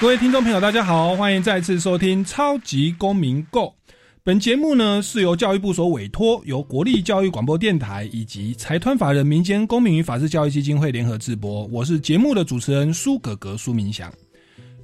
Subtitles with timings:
[0.00, 3.60] 各位听众朋友，大家好，欢迎再次收听《超级公民 Go》。
[4.22, 11.66] 本节目呢是由教育部所委托，由国立教育广播电台以及财团法人民间公民与法治教育基金会联合制播。
[11.66, 14.08] 我是节目的主持人苏格格苏明祥。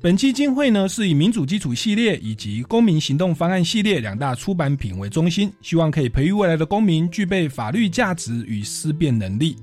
[0.04, 9.56] 本基金会呢是以民主基础系列以及公民行动方案系列两大出版品为中心，希望可以培育未来的公民具备法律价值与思辨能力。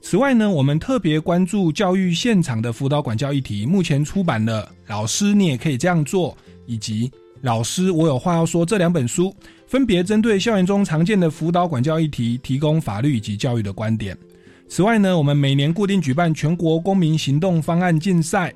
[0.00, 6.30] 此外呢，我们特别关注教育现场的辅导管教议题，目前出版了《老师你也可以这样做》
[6.66, 7.08] 以及
[7.40, 9.34] 《老师我有话要说》这两本书，
[9.66, 14.16] 分别针对校园中常见的辅导管教议题，提供法律以及教育的观点。
[14.68, 18.54] 此外呢，我们每年固定举办全国公民行动方案竞赛。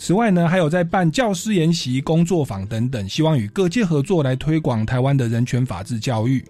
[0.00, 6.42] 此外呢，还有在办教师研习、工作坊等等，希望与各界合作来推广台湾的人权法治教育。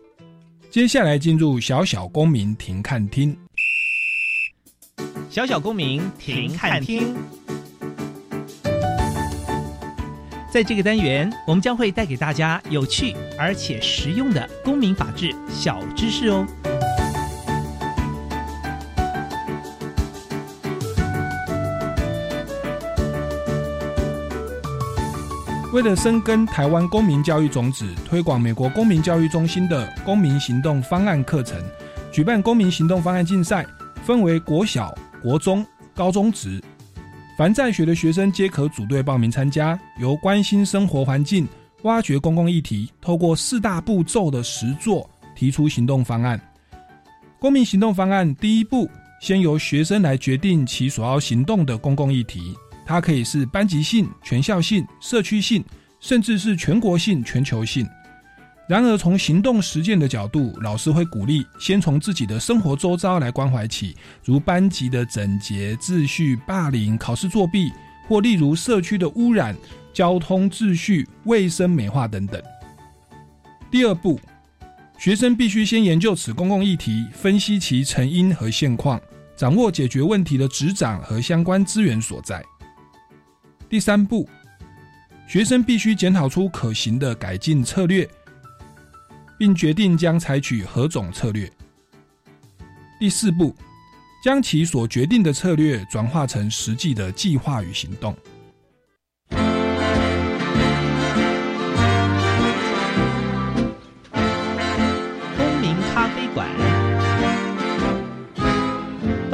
[0.71, 3.35] 接下来进入小小公民庭看厅。
[5.31, 7.17] 小小公民停看厅，
[10.53, 16.47] 在这个单元，我们将会带给大家有趣而且实用的公民法治小知识哦。
[25.71, 31.63] 为了深耕台湾公民教育种子，推广美国公民教育中心的公民行动方案课程，
[32.11, 33.67] 举办公民行动方案竞赛，
[34.03, 34.97] 分为国小。
[35.21, 36.63] 国中、高中职，
[37.37, 39.79] 凡在学的学生皆可组队报名参加。
[40.01, 41.47] 由关心生活环境、
[41.83, 46.41] 挖掘公共议题，透过四大步骤的实作，提出行动方案。
[47.39, 48.89] 公民行动方案第一步，
[49.21, 52.57] 先由学生来决定其所要行动的公共议题。
[52.89, 55.63] 它可以是班级性、全校性、社区性，
[56.01, 57.87] 甚至是全国性、全球性。
[58.67, 63.95] 然而，从行动实践的角度，老师会鼓励先从自己的生活周遭来关怀起，
[64.25, 67.71] 如班级的整洁秩序、霸凌、考试作弊，
[68.09, 69.55] 或例如社区的污染、
[69.93, 72.43] 交通秩序、卫生美化等等。
[73.71, 74.19] 第二步，
[74.97, 78.99] 学生必须先研究此公共议题，分析其成因和现况，
[79.37, 82.43] 掌握解决问题的执掌和相关资源所在。
[83.69, 84.29] 第三步，
[85.27, 88.09] 学生必须检讨出可行的改进策略。
[89.39, 91.49] 并决定将采取何种策略。
[92.99, 93.55] 第四步，
[94.23, 98.15] 将其所决定的策略转化成实际的计划与行动。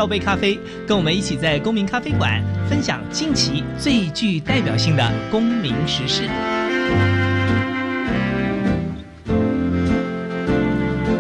[0.04, 6.28] 倒杯咖啡，跟我们一起在公民咖啡馆分享近期最具代表性的公民时事。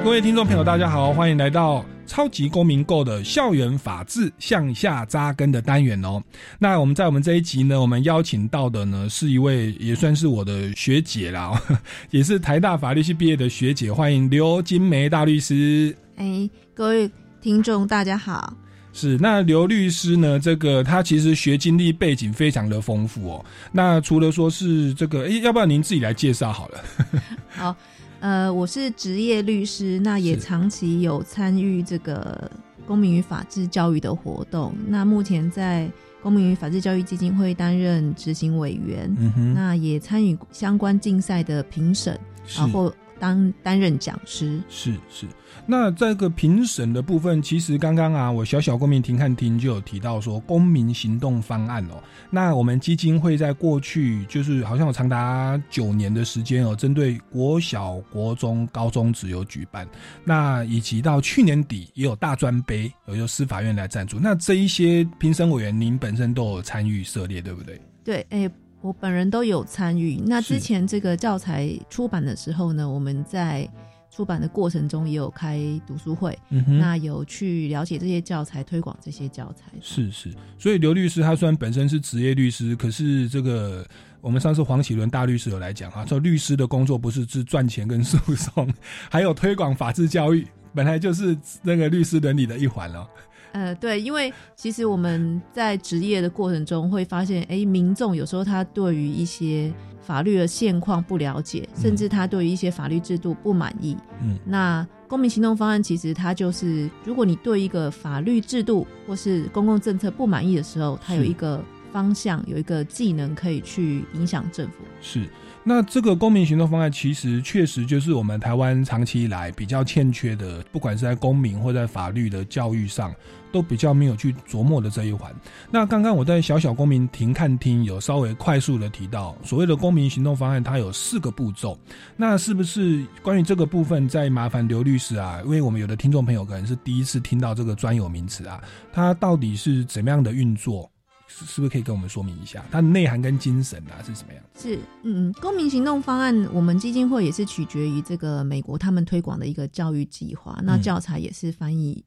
[0.04, 6.22] 各位听众朋友，大家好，欢迎来到超级公民购的校园法治向下扎根的单元哦。
[6.58, 11.58] 那我们在我们这一集呢，我们邀请到的呢是一位也算是我的学姐啦，
[12.12, 15.96] 也是台大法律系毕业的学姐，欢迎刘金梅大律师。
[16.16, 18.54] 哎，各位听众大家好。
[18.94, 20.38] 是，那刘律师呢？
[20.38, 23.44] 这个他其实学经历背景非常的丰富哦。
[23.72, 26.84] 那除了说是这个，哎，要不要您自己来介绍好了？
[27.50, 27.76] 好。
[28.20, 32.50] 呃，我是职业律师，那也长期有参与这个
[32.86, 34.74] 公民与法治教育的活动。
[34.86, 35.90] 那目前在
[36.22, 39.14] 公民与法治教育基金会担任执行委员，
[39.54, 42.18] 那也参与相关竞赛的评审，
[42.56, 42.94] 然后。
[43.18, 45.26] 当担任讲师是是，
[45.66, 52.02] 那这个评审的部分，其实刚刚啊，我小小公民庭看厅就有提到说公民行动方案哦。
[52.30, 59.88] 那我们基金会在过去就是好像有长达九年的时间哦，针对国小、国中、高中只有举办，
[60.24, 64.18] 那以及到去年底也有大专杯，有由司法院来赞助。
[64.18, 67.80] 那这一些评审委员，您本身都有参与涉猎，对不对？
[68.04, 68.50] 对，哎。
[68.84, 70.22] 我本人都有参与。
[70.26, 73.66] 那之前这个教材出版的时候呢，我们在
[74.10, 76.38] 出版的过程中也有开读书会，
[76.78, 79.72] 那有去了解这些教材，推广这些教材。
[79.80, 83.86] 是是，所以刘律师他虽然本身是职业律师，可是这个
[84.20, 88.70] 我们上次黄启伦大律师有来讲啊，说律师的工作不是只赚钱跟诉讼，
[89.10, 93.08] 还有推广法治教育，本来就是那个律师伦理的一环了。
[93.54, 103.96] 呃，对，因为其实我们在职业的过程中会发现，哎，民众有时候他对于一些法律的现况不了解，甚至他对于一些法律制度不满意。
[104.20, 111.62] 嗯，那公民行动方案其实它就是，如果你对一个法律制度或是公共政策不满意的时候，它有一个
[111.94, 114.78] 方向，有一个技能可以去影响政府。
[115.00, 115.28] 是。
[115.66, 123.14] 那这个公民行动方案其实确实就是我们台湾长期以来比较欠缺的，不管是在公民或在法律的教育上，
[123.50, 125.34] 都比较没有去琢磨的这一环。
[125.70, 131.78] 那刚刚我在小小公民庭看厅有稍微快速的提到，所谓的公民行动方案，它有四个步骤。
[132.14, 135.40] 那是不是关于这个部分，再麻烦刘律师啊？
[135.44, 138.62] 因为我们有的听众朋友可能是第一次听到这个专有名词啊，
[138.92, 140.90] 它到底是怎么样的运作？
[141.36, 144.68] 是是不是可以跟我们说明一下它的内涵跟精神啊是什么样子？
[144.68, 152.04] 是，嗯，公民行动方案，我们基金会也是取决于这个美国他们推广的一个教育计划，那嗯教材也是翻译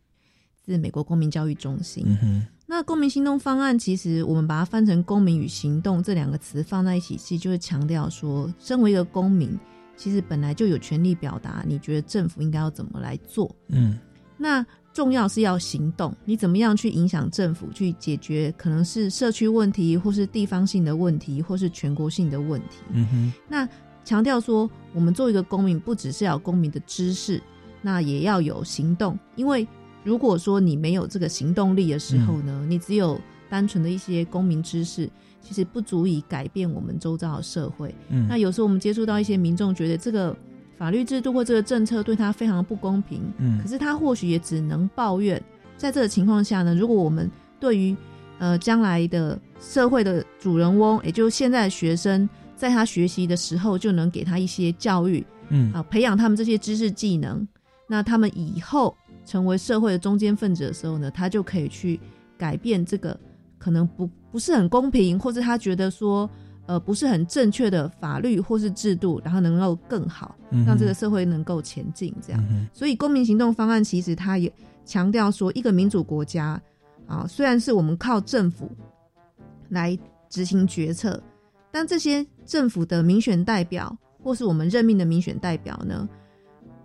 [0.64, 2.06] 自美国公民教育中心。
[2.08, 9.58] 嗯哼，那公民行动方案，其实我们把它翻成“公民与行动”这两个词放在一起，其实就是强调说，身为一个公民，
[9.98, 13.54] 其实本来就有权利表达，你觉得政府应该要怎么来做。
[13.70, 14.00] 嗯
[14.40, 14.64] 那
[14.98, 22.78] 重要是要行动，你怎么样去影响政府，去解决可能是社区问题，或是地方性的问题，或是全国性的问题。
[22.94, 23.70] 嗯哼，那
[24.04, 27.40] 强调说，我们做一个公民，不只是要有公民的知识，
[27.84, 29.16] 那也要有行动。
[29.36, 29.68] 因为
[30.04, 33.22] 如果说你没有这个行动力的时候呢，你只有
[33.52, 35.08] 单纯的一些公民知识，
[35.40, 37.94] 其实不足以改变我们周遭的社会。
[38.10, 40.36] 嗯，那有时候我们接触到一些民众，觉得这个
[40.78, 45.42] 法律制度或这个政策对他非常不公平，嗯可是他或许也只能抱怨。
[45.76, 47.30] 在这个情况下呢，如果我们
[47.60, 47.96] 对于
[48.40, 57.48] 呃将来的社会的主人翁，也就是现在的学生，在他学习的时候就能给他一些教育嗯啊、培养他们这些知识技能，
[57.88, 58.96] 那他们以后
[59.26, 62.00] 成为社会的中间分子的时候呢，他就可以去
[62.38, 63.18] 改变这个
[63.58, 66.30] 可能不不是很公平，或者他觉得说
[66.68, 70.36] 呃不是很正确的法律或是制度，然后能够更好，
[70.66, 72.46] 让这个社会能够前进，这样。
[72.52, 74.54] 嗯所以公民行动方案其实它也
[74.86, 76.62] 强调说，一个民主国家
[77.08, 78.70] 啊，虽然是我们靠政府
[79.70, 79.98] 来
[80.30, 81.22] 执行决策，
[81.72, 86.08] 但这些政府的民选代表或是我们任命的民选代表呢，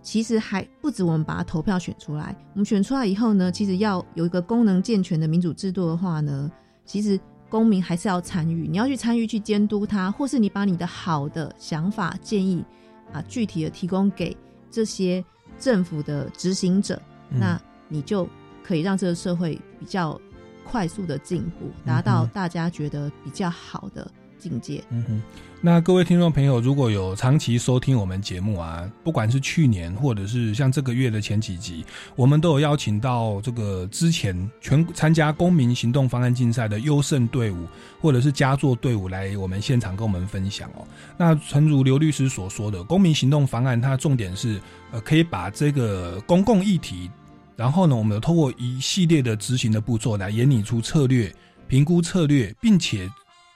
[0.01, 2.35] 其实还不止我们把它投票选出来。
[2.53, 6.51] 我们选出来以后呢，其实要有一个功能健全的民主制度的话呢，
[6.85, 7.19] 其实
[7.53, 12.65] 公民还是要参与，你要去参与去监督他，或是你把你的好的想法建议
[13.11, 14.35] 啊，具体的提供给
[14.71, 15.23] 这些
[15.59, 17.39] 政府的执行者，嗯。
[17.39, 18.27] 那你就
[18.63, 20.19] 可以让这个社会比较
[20.63, 24.09] 快速的进步，达到大家觉得比较好的
[24.43, 24.83] 境界。
[24.89, 25.21] 嗯哼，
[25.61, 31.85] 那各位听众朋友，如果有长期收听我们节目啊，不管是去年或者是像这个月的前几集，
[32.17, 37.65] 我们都有邀请到这个之前全参加公民行动方案竞赛的优胜队伍
[38.01, 40.85] 或者是佳作队伍来我们现场跟我们分享哦。
[41.17, 44.59] 那诚如刘律师所说的，公民行动方案它重点是
[44.91, 47.09] 呃可以把这个公共议题，
[47.55, 51.33] 然后呢，我们有透过一系列的执行的步骤来演拟出策略、
[51.67, 53.09] 评估策略，并且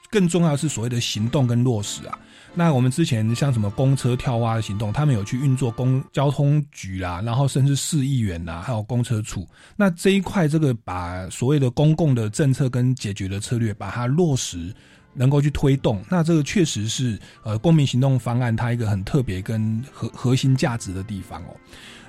[0.10, 2.18] 更重要是所谓的行动跟落实啊。
[2.54, 9.48] 那我们之前像什么公车跳蛙的行动，他们有去运作公交通局啦，然后甚至市议员啦，还有公车处。
[9.76, 14.74] 那这一块这个把所谓的公共的政策跟解决的策略，把它落实。
[15.18, 21.58] 能够去推动，那这个确实是呃公民行动方案它一个很特别跟核核心价值的地方哦。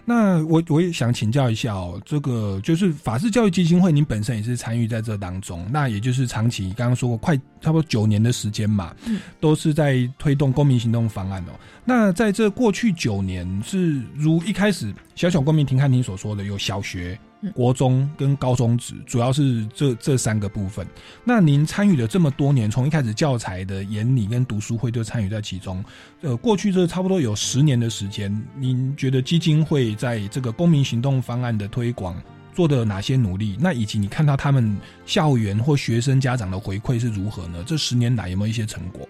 [0.05, 11.53] 那我我也想请教一下哦，这个就是法治教育基金会，您本身也是参与在这当中，那也就是长期刚刚说过快差不多九年的时间嘛，嗯都是在推动公民行动方案哦。
[11.85, 20.87] 那在这过去九年，是如一开始小小公民庭看庭所说的，有小学嗯、国中跟高中职，主要是这这三个部分。
[21.25, 25.85] 那您参与了这么多年，从一开始教材的研拟跟读书会就参与在其中，
[26.21, 32.21] 呃，过去这差不多有十年的时间，您觉得基金会在这个公民行动方案的推广
[32.53, 33.57] 做的哪些努力？
[33.61, 34.77] 那以及你看到他们
[35.07, 37.63] 校园或学生家长的回馈是如何呢？
[37.65, 39.09] 这十年来有没有一些成果？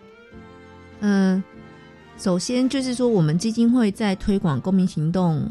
[1.00, 1.42] 嗯，
[2.18, 5.50] 首先就是说，我们基金会在推广公民行动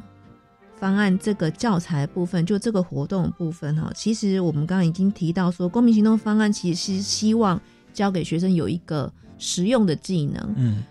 [0.80, 7.60] 方案这个教材部分，就这个活动的部分哈，其实我们刚刚已经提到说，公民行动方案其实是希望
[7.94, 10.84] 教给学生有一个实用的技能，嗯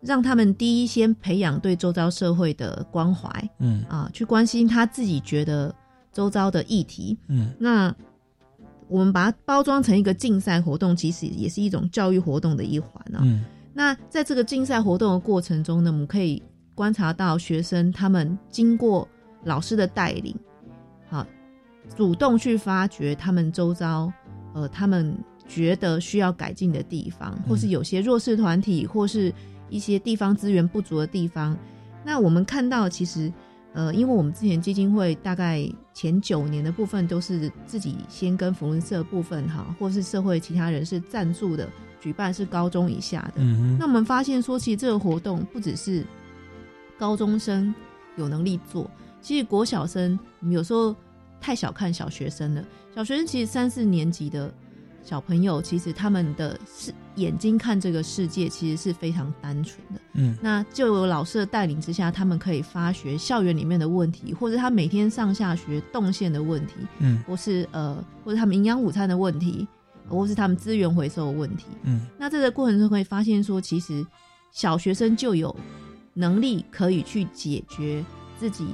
[0.00, 3.28] 让他们第一先培养对周遭社会的关怀
[3.58, 5.74] 嗯啊，去关心他自己觉得
[6.12, 7.18] 周遭的议题。
[7.28, 7.94] 嗯那
[8.88, 13.20] 我们把它包装成一个竞赛活动，其实也是一种教育活动的一环啊。
[13.22, 16.42] 嗯那在这个竞赛活动的过程中呢，我们可以
[16.74, 19.06] 观察到学生他们经过
[19.46, 20.34] 老师的带领，
[21.08, 21.24] 好，
[21.96, 24.12] 主动去发掘他们周遭，
[24.52, 29.32] 呃，他们觉得需要改进的地方，或是有些弱势团体，或是
[29.70, 31.56] 一些地方资源不足的地方。
[32.04, 33.32] 那我们看到，其实，
[33.72, 41.68] 呃，因为我们之前基金会大概前九年的部分都是自己先跟福伦社部分哈，或是社会其他人士赞助的
[42.00, 43.34] 举办，是高中以下的。
[43.36, 46.04] 嗯，那我们发现说，其实这个活动不只是
[46.98, 47.72] 高中生
[48.16, 48.90] 有能力做，
[49.26, 50.16] 其实国小生
[50.50, 50.94] 有时候
[51.40, 52.64] 太小看小学生了。
[52.94, 54.54] 小学生其实三四年级的
[55.02, 60.00] 小朋友，其实他们的视眼睛看这个世界其实是非常单纯的。
[60.12, 69.66] 嗯那就有老师的带领之下，他们可以发掘校园里面的问题，或者他每天上下学动线的问题，嗯或是呃，或者他们营养午餐的问题，
[70.08, 71.66] 或是他们资源回收的问题。
[71.82, 74.06] 嗯那这个过程中会发现说，其实
[74.52, 75.52] 小学生就有
[76.14, 78.04] 能力可以去解决
[78.38, 78.68] 自己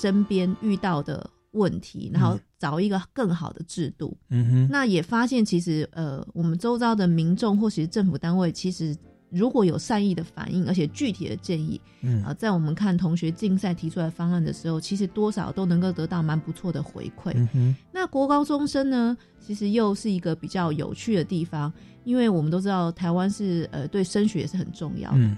[0.00, 4.16] 身边遇到的问题，然后找一个更好的制度。
[4.30, 8.96] 嗯哼，那也发现，其实呃，我们周遭的民众或是政府单位，其实
[9.30, 17.32] 如果有善意的反应，而且具体的建议，嗯啊、在我们看同学竞赛提出来方案的时候，其实多少都能够得到蛮不错的回馈。
[17.34, 21.72] 嗯哼，那国高中生呢，其实又是一个比较有趣的地方，
[22.04, 25.18] 因为我们都知道台湾是呃对升学也是很重要的。
[25.18, 25.36] 嗯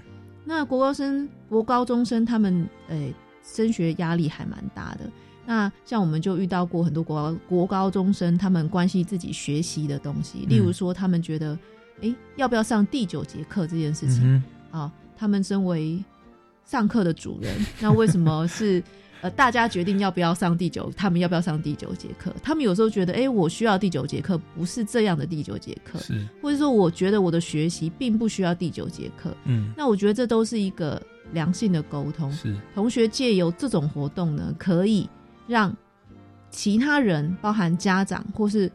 [0.49, 3.13] 那国高生、国高中生他们呃
[3.55, 5.09] 升学压力还蛮大的。
[5.45, 11.57] 那像我们就遇到过很多国高国高中生，他们关系自己学习的东西，例如说他们觉得，
[12.01, 16.03] 诶要不要上第九节课这件事情嗯啊、他们身为
[16.65, 18.83] 上课的主人， 那为什么是
[19.21, 22.35] 呃大家决定要不要上第九，他们要不要上第九节课？
[22.43, 29.33] 他们有时候觉得，诶，我需要第九节课，不是这样的第九节课哼，，是，或者说我觉得我的学习并不需要第九节课。
[29.45, 31.01] 嗯那我觉得这都是一个
[31.33, 32.31] 良性的沟通。
[32.31, 35.09] 是，同学借由这种活动呢，可以
[35.47, 35.75] 让
[36.49, 38.71] 其他人，包含家长或是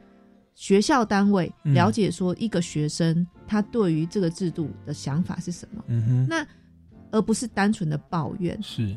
[0.55, 1.75] 学校单位，嗯。
[1.75, 6.47] 了解说一个学生他对于这个制度的想法是什么，嗯哼，那
[7.11, 8.61] 而不是单纯的抱怨。
[8.63, 8.97] 是，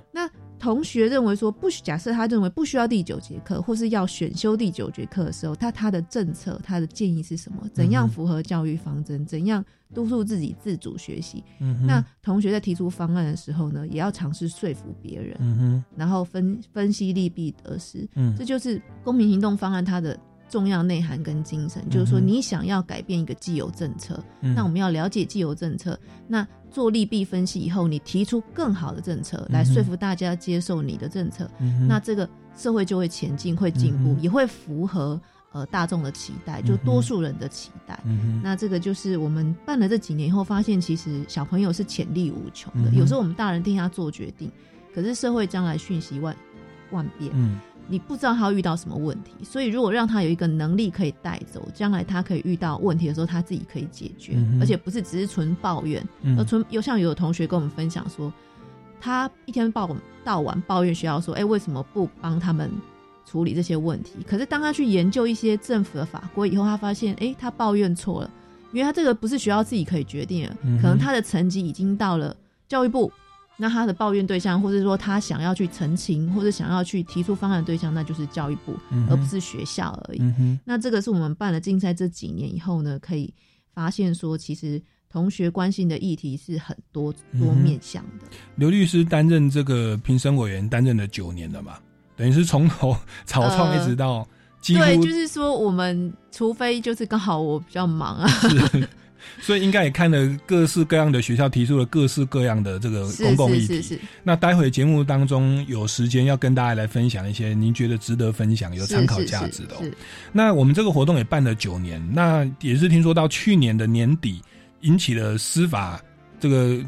[0.65, 7.69] 同学认为说不许，假设他认为不需要第九节课，或是要选修第九节课的时候，他他的政策、他的建议是什么？
[7.71, 9.23] 怎样符合教育方针？
[9.27, 11.43] 怎样督促自己自主学习？
[11.59, 21.87] 嗯，那同学在提出方案的时候呢，也要尝试说服别人，嗯，然后分分析利弊得失，嗯这就是公民行动方案它的重要内涵跟精神。
[21.89, 24.53] 就是说，你想要改变一个既有政策，嗯。
[24.55, 35.19] 那我们要了解既有政策，那做利弊分析以后，你提出更好的政策来说服大家接受你的政策，嗯那这个社会就会前进，会进步，嗯也会符合
[35.51, 37.97] 呃大众的期待，就多数人的期待。
[38.03, 42.89] 嗯，那这个就是我们办了这几年以后，发现其实小朋友是潜力无穷的。
[42.91, 44.51] 嗯有时候我们大人替他做决定，
[44.93, 46.35] 可是社会将来讯息万
[46.91, 47.57] 万变，嗯
[47.87, 49.31] 你不知道他会遇到什么问题。
[49.43, 56.05] 所以如果让他有一个能力可以带走，将来他可以遇到问题的时候，他自己可以解决，嗯而且不是只是纯抱怨。
[56.21, 58.31] 嗯而纯有像有的同学跟我们分享说，
[58.99, 62.71] 他一天到到晚抱怨学校说，哎、为什么不帮他们
[63.25, 64.13] 处理这些问题？
[64.27, 68.31] 可是当他去研究一些政府的法规以后，他发现，哎、他抱怨错了，
[68.71, 72.35] 因为他这个不是学校自己可以决定的，嗯可能他的成绩已经到了
[72.67, 73.11] 教育部。
[73.57, 80.19] 那他的抱怨对象，或者说他想要去澄清，或者想要去提出方案的对象，那就是教育部，嗯而不是学校而已。
[80.19, 83.33] 嗯，那这个是我们办了竞赛这几年以后呢，可以
[83.73, 88.25] 发现说，其实同学关心的议题是很多多面向的。
[88.55, 91.77] 刘律师担任这个评审委员担任了九年了嘛，
[92.17, 92.95] 等于是从头
[93.25, 94.27] 草创一直到
[94.59, 98.87] 几乎对，就是说，我们除非就是刚好我比较忙啊，是，
[99.39, 103.67] 所以应该也看了各式各样的学校提出了各式各样的这个公共议题。
[103.67, 109.75] 是是是，那待会节目当中有时间要跟大家来分享一些您觉得值得分享、有参考价值的、
[110.31, 114.41] 那我们这个活动也办了九年，那也是听说到去年的年底
[114.81, 116.01] 引起了司法
[116.39, 116.79] 这个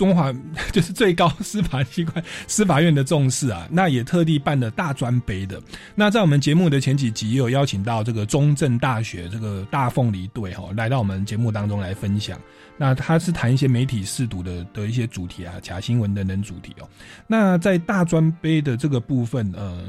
[0.00, 0.32] 中华
[0.72, 5.60] 就是最高司法机关司法院的重视啊，那也特地办了大专杯的。
[5.94, 12.40] 那在我们节目的前几集也有邀请到这个中正大学这个大凤梨队哈、来到我们节目当中来分享。
[12.78, 16.88] 那他是谈一些媒体试读的的一些主题啊，假新闻等等主题哦。
[17.26, 19.84] 那在大专杯的这个部分，呃，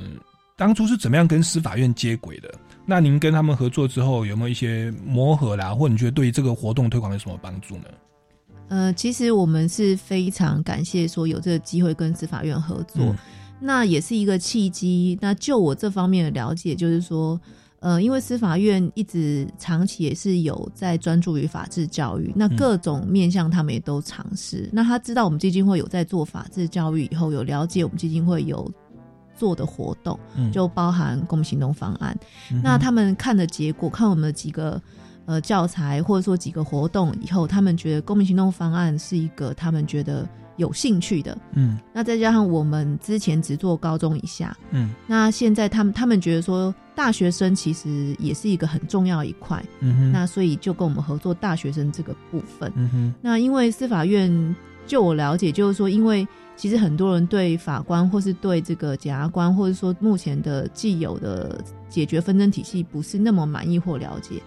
[0.57, 2.53] 当初是怎么样跟司法院接轨的？
[2.85, 7.85] 那您跟他们合作之后，有没有一些磨合啦，或者你觉得对这个活动推广有什么帮助呢？
[8.71, 13.15] 呃，其实我们是非常感谢说有这个机会跟司法院合作，嗯
[13.59, 15.17] 那也是一个契机。
[15.21, 17.37] 那就我这方面的了解，就是说，
[17.81, 24.69] 呃，因为司法院一直长期也是有在专注于法治教育，那嗯各种面向他们也都尝试。
[24.71, 28.71] 那他知道我们基金会有在做法治教育以后，有了解我们基金会有
[29.35, 32.17] 做的活动，嗯就包含公民行动方案。
[32.53, 34.81] 嗯那他们看的结果，看我们的几个
[35.25, 41.37] 呃教材或者说几个活动以后，他们觉得公民行动方案是一个他们觉得有兴趣的。
[41.53, 52.71] 嗯那再加上我们之前只做高中以下，嗯那现在他们他们觉得说大学生其实也是一个很重要的一块，嗯哼那所以就跟我们合作大学生这个部分。
[52.75, 64.41] 嗯哼那因为司法院，就我了解，就是说，因为其实很多人对法官或是对这个检察官，或者说目前的既有的解决纷争体系不是那么满意或了解，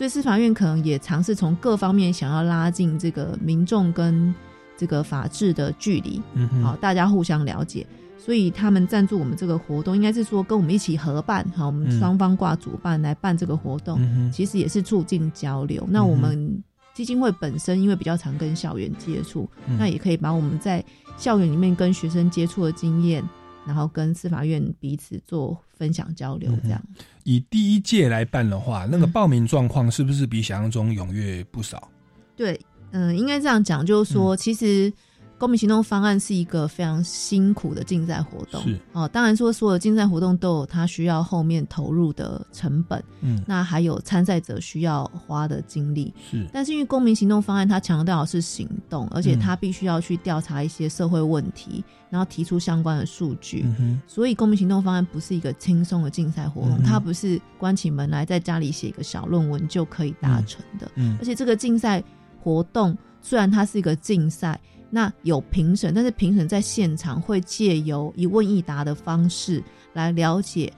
[0.00, 4.34] 所以司法院可能也尝试从各方面想要拉近这个民众跟
[4.74, 7.86] 这个法治的距离，嗯哼好，大家互相了解。
[8.16, 13.98] 所以他们赞助我们这个活动，应该是说跟我们一起合办，好，我们嗯双方挂主办来办这个活动。
[14.00, 15.86] 嗯其实也是促进交流。
[15.90, 16.58] 那我们
[16.94, 20.82] 基金会本身因为比较常跟校园接触，嗯那也可以把我们在
[21.18, 23.22] 校园里面跟学生接触的经验，
[23.66, 26.82] 然后跟司法院彼此做分享交流，这样。
[27.24, 31.90] 以第一届来办的话，那个嗯报名状况是不是比想象中踊跃不少？
[32.36, 32.60] 对，
[32.92, 34.92] 嗯、应该这样讲，就是说，其实。
[35.40, 38.78] 公民行动方案是一个非常辛苦的竞赛活动，是。
[38.92, 39.08] 哦。
[39.08, 46.12] 当然说，所有竞赛活动都有它需要后面投入的成本，嗯，那还有参赛者需要花的精力。
[46.30, 46.46] 是。
[46.52, 49.40] 但是因为公民行动方案，它强调的是行动，而且嗯。
[49.40, 53.64] 它必须要去调查一些社会问题，然后提出相关的数据。
[53.78, 60.90] 嗯所以公民行动方案不是一个轻松的竞赛活动，嗯它不是关起门来在家里写一个小论文就可以达成的。
[60.96, 61.16] 嗯。
[61.18, 62.04] 而且这个竞赛
[62.42, 70.72] 活动虽然它是一个竞赛，那有评审，但是评审在现场会借由一问一答的方式来了解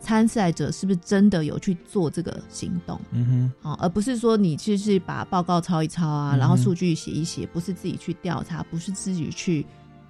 [0.00, 3.00] 参赛者是不是真的有去做这个行动。
[3.12, 3.52] 嗯哼。
[3.62, 9.64] 好，而不是说你就是把报告抄一抄啊，嗯然后数据写一写，不是自己去调查，不是自己去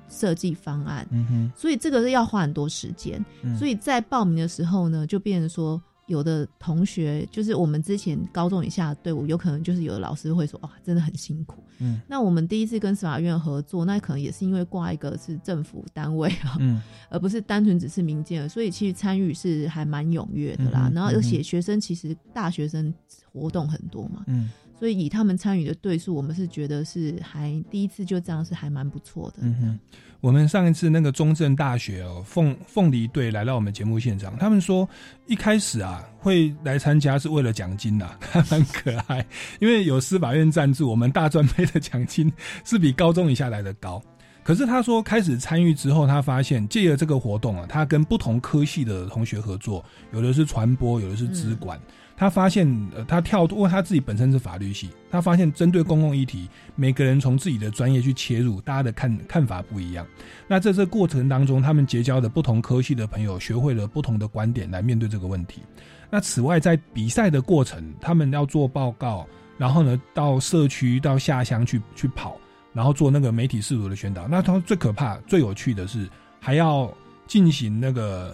[0.09, 1.53] 设计方案，嗯哼。
[1.55, 3.23] 所以这个是要花很多时间。
[3.43, 3.55] 嗯。
[3.59, 11.63] 所以在报名的时候呢，就变成说，有的同学就是我们之前高中以下的队伍，有可能就是有的老师会说，哇，真的很辛苦。
[11.79, 12.01] 嗯。
[12.09, 16.83] 那我们第一次跟司法院合作，那可能也是因为挂一个是政府单位啊，嗯。
[17.09, 20.89] 而不是单纯只是民间的，所以其实参与是还蛮踊跃的啦。
[20.89, 22.93] 嗯然后而且学生其实大学生
[23.33, 24.51] 活动很多嘛，嗯
[24.83, 29.37] 所以以他们参与的队数，我们是觉得是还第一次就这样是还蛮不错的。
[29.43, 29.79] 嗯哼，
[30.21, 34.89] 我们上一次那个中正大学哦凤凤梨队来到我们节目现场，他们说
[35.29, 39.25] 一开始啊会来参加是为了奖金呐、 还蛮可爱，
[39.61, 42.33] 因为有司法院赞助，我们大专杯的奖金
[42.65, 44.03] 是比高中以下来的高。
[44.43, 51.81] 可是他说，开始参与之后，他发现借着这个活动啊，他跟不同科系的同学合作，有的是传播，有的是资管。
[52.23, 60.07] 他发现，呃，他跳，因为他自己本身是法律系，他发现针对公共议题，每个人从自己的专业去切入，大家的看看法不一样。
[60.47, 65.63] 那在这过程当中，他们结交的不同科系的朋友，学会了不同的观点来面对这个问题。
[66.11, 69.27] 那此外，在比赛的过程，他们要做报告，
[69.59, 72.37] 然后呢，到社区、到下乡去去跑，
[72.73, 74.29] 然后做那个媒体视图的宣导。
[74.29, 76.09] 那他最可怕、最有趣的是，
[76.39, 76.89] 还要
[77.27, 78.33] 进行那个，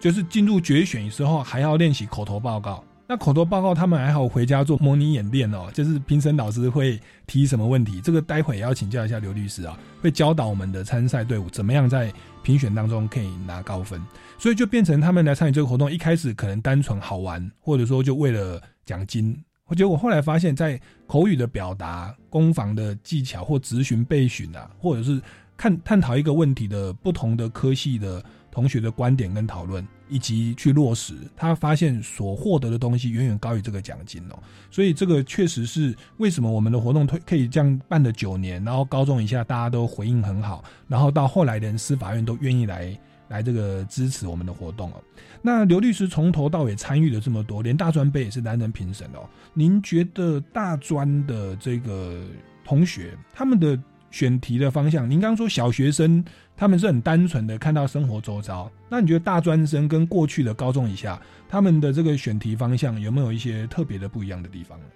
[0.00, 2.82] 就是进入决选时候，还要练习口头报告。
[3.10, 6.96] 那口头报告，他们还好回家做模拟演练哦，就是评审老师会
[7.26, 12.12] 提什么问题，这个待会也要请教一下刘律师啊，会教导我们的参赛队伍怎么样在
[12.44, 14.00] 评选当中可以拿高分，
[14.38, 19.36] 所以就变成他们来参与这个活动，一开始可能单纯好玩，或者说就为了奖金，
[19.76, 25.20] 结果后来发现，在口语的表达、攻防的技巧或质询备询啊，或者是
[25.56, 34.38] 看探讨一个问题的不同的科系的同学的观点跟讨论，以及去落实，他发现所获得的东西远远高于这个奖金哦。
[34.70, 45.02] 所以这个确实是为什么我们的活动推可以这样办了九年，然后高中以下大家都回应很好，然后到后来连司法院都愿意来来这个支持我们的活动哦。
[45.40, 49.28] 那刘律师从头到尾参与了这么多，连大专杯也是担任评审哦。
[49.54, 52.22] 您觉得大专的这个
[52.64, 53.78] 同学他们的
[54.10, 56.24] 选题的方向，您刚刚说小学生
[56.56, 64.86] 他们是很单纯的看到生活周遭，那你觉得大专生跟过去的高中以下他们的这个选题方向有没有一些特别的不一样的地方呢？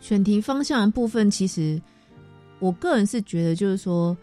[0.00, 1.80] 选题方向的部分，其实
[2.58, 4.16] 我个人是觉得，就是说，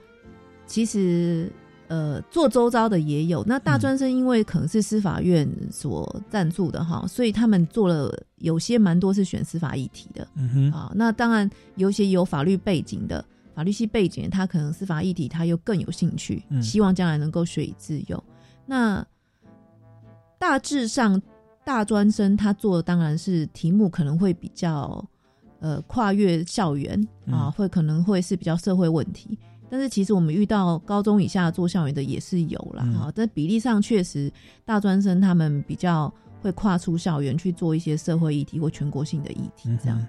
[0.65, 1.51] 其实
[1.88, 3.43] 呃，做周遭的也有。
[3.45, 10.91] 那大专生因为可能是司法院所赞助的哈，所以他们做了有些蛮多是选司法议题的嗯哼，啊。
[10.95, 13.23] 那当然有些有法律背景的，
[13.58, 18.24] 法律系背景，他可能司法议题他又更有兴趣，嗯希望将来能够学以致用。
[18.67, 19.04] 那
[20.38, 21.20] 大致上，
[21.65, 25.04] 大专生他做的当然是题目可能会比较
[25.60, 29.36] 呃跨越校园啊，嗯会可能会是比较社会问题。
[29.72, 34.32] 但是其实我们遇到高中以下做校园的也是有啦，嗯哈、但比例上确实
[34.65, 40.08] 大专生他们比较会跨出校园去做一些社会议题或全国性的议题，这样。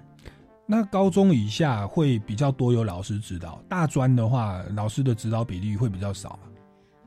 [0.71, 6.49] 那高中以下会比较多有老师指导，大专的话，老师的指导比例会比较少嘛？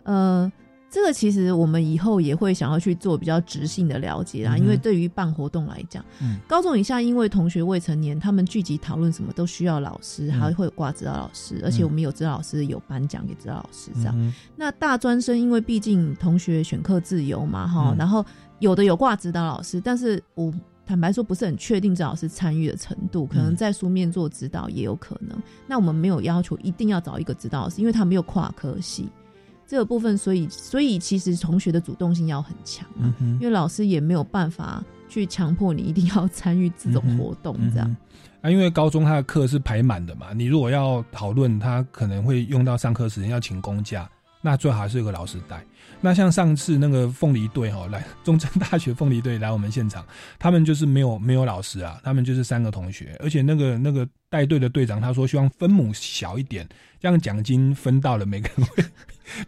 [0.02, 0.52] 呃，
[0.90, 6.40] 这个其实我们以后也会想要去做比较直性的了解啦，嗯因为对于办活动来讲，嗯。
[6.48, 10.40] 高中以下因为同学未成年，他们聚集讨论什么都需要老师，嗯。
[10.40, 14.14] 还会有挂指导老师，而且我们有指导老师有颁奖给指导老师这样。
[14.18, 17.96] 嗯那大专生因为毕竟同学选课自由嘛，哈、嗯。
[17.96, 18.26] 然后
[18.58, 20.52] 有的有挂指导老师，但是我
[20.92, 25.34] 坦白说不是很确定指导老师参与的程度，可能嗯在书面做指导也有可能。
[25.66, 29.08] 那我们没有要求一定要找一个指导老师，因为他没有跨科系
[29.66, 37.96] 这个部分，所以所以其实同学的主动性要很强啊，嗯哼因为老师也没有办法去强迫你一定要参与这种活动这样。
[38.42, 44.06] 啊，因为高中他的课是排满的嘛，你如果要讨论，他可能会用到上课时间，要请公假，
[44.42, 45.64] 那最好还是有个老师带。
[46.00, 50.04] 那像上次那个凤梨队哦，来中正大学凤梨队来我们现场，
[50.38, 56.66] 他们就是没有没有老师啊，他们就是三个同学，而且那个那个带队的队长他说希望分母小一点，
[56.98, 58.82] 这样奖金分到了每个人会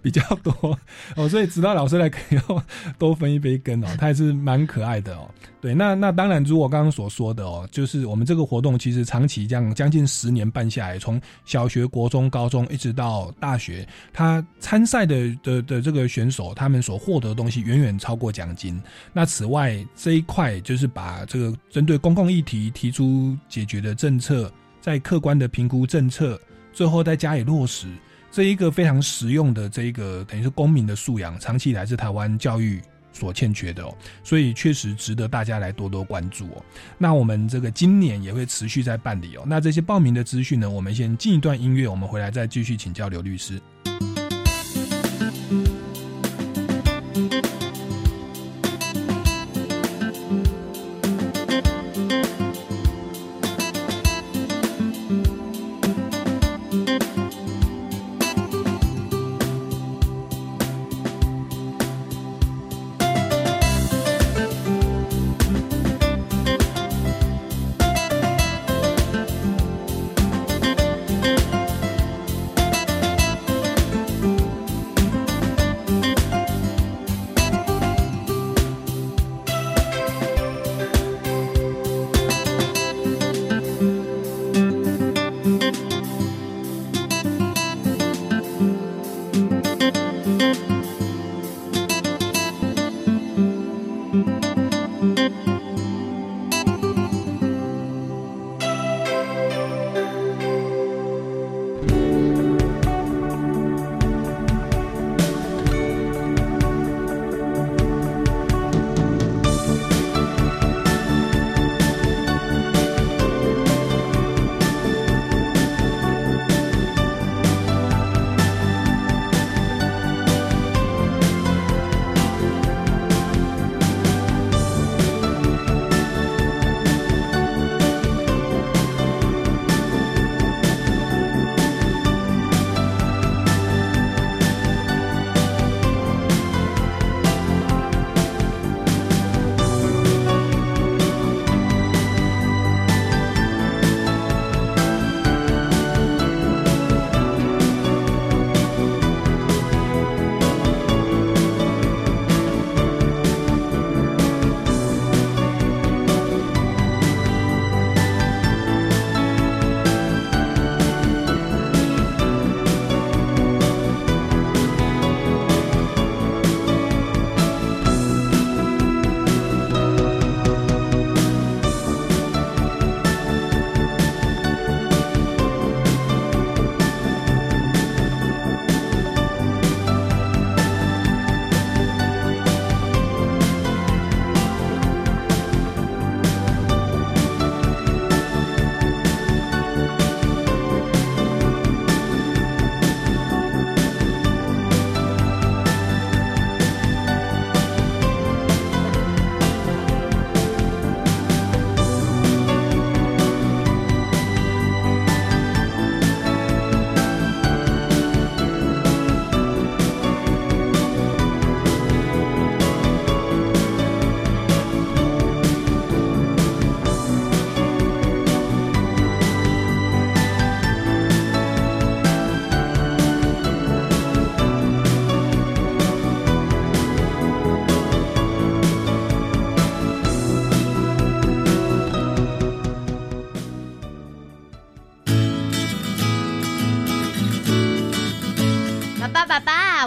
[0.02, 0.78] 比较多
[1.16, 2.38] 哦，所以指导老师来可以
[2.98, 5.30] 多分一杯羹哦，他还是蛮可爱的哦。
[5.62, 18.78] 对，那那当然，如我刚刚所说的哦，就是我们这个活动其实长期这样将近十年办下来，从小学、国中、高中一直到大学，他参赛的的的这个选手，他们所获得的东西远远超过奖金。
[19.14, 24.52] 那此外这一块就是把这个针对公共议题提出解决的政策，
[24.84, 26.38] 在客观的评估政策，
[26.70, 27.86] 最后再加以落实。
[28.30, 36.62] 这一个非常实用的这一个等于是公民的素养，长期以来是台湾教育所欠缺的哦，所以确实值得大家来多多关注哦。
[36.98, 39.44] 那我们这个今年也会持续在办理哦。
[39.46, 43.58] 那这些报名的资讯呢，我们先进一段音乐，我们回来再继续请教刘律师。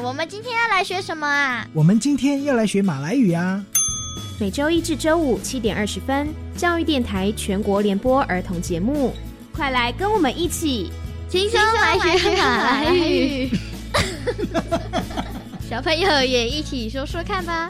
[0.08, 1.68] 我们今天要来学什么啊？
[1.74, 3.62] 我们今天要来学马来语啊！
[4.40, 9.14] 每周一至周五七点二十分，教育电台全国联播儿童节目，
[9.52, 10.90] 快来跟我们一起
[11.28, 13.50] 轻松来学马来语。
[15.70, 17.70] 小朋友也一起说说看吧。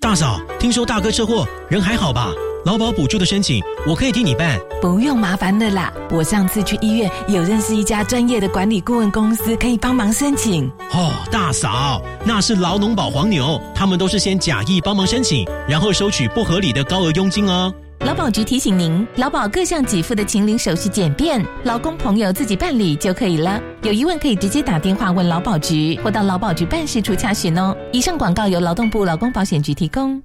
[0.00, 2.32] 大嫂，听说大哥车祸，人还好吧？
[2.68, 4.60] 劳保补助的申请，我可以替你办。
[4.78, 10.70] 不用麻烦的啦，我上次去医院有认识一家专业的管理顾问公司，可以帮忙申请。
[10.92, 17.72] 哦，大嫂，那是劳农保黄牛，他们都是先假意帮忙申请，然后收取不合理的高额佣金哦。
[18.00, 23.58] 劳保局提醒您，劳保各项给付的请领手续简便，劳工朋友自己办理就可以了。
[23.80, 27.74] 有疑问可以直接打电话问劳保局，或到劳保局办事处查询哦。
[27.94, 30.22] 以上广告由劳动部劳工保险局提供。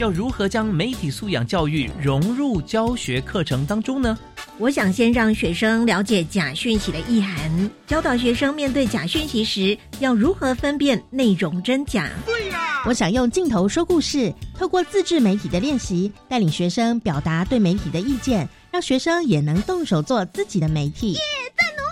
[0.00, 4.18] 要如何将媒体素养教育融入教学课程当中呢？
[4.58, 12.10] 我想先让学生了解假讯息的意涵，教导学生面对假讯息时要如何分辨内容真假。
[12.26, 21.16] 对呀，我想用镜头说故事，透过自制媒体的练习，带领学生表达对媒体的意见，让学生也能动手做自己的媒体。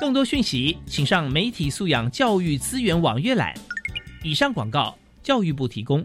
[0.00, 3.54] 更多讯息，请上媒体素养教育资源网阅览。
[4.24, 6.04] 以上广告，教育部提供。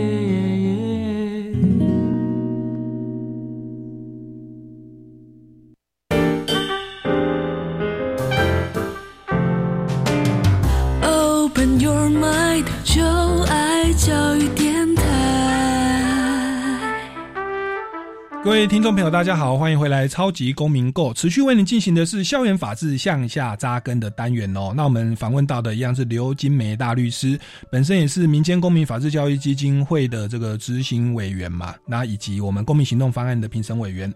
[18.43, 24.73] 各位听众朋友，大家好，欢迎回来《超级公民购》，持续为您进行的是校园法治向下扎根的单元哦。
[24.75, 27.39] 那我们访问到的一样是刘金梅大律师，
[27.71, 34.11] 本身也是民间公民法治教育基金会的这个执行委员嘛，那以及我们公民行动方案的评审委员。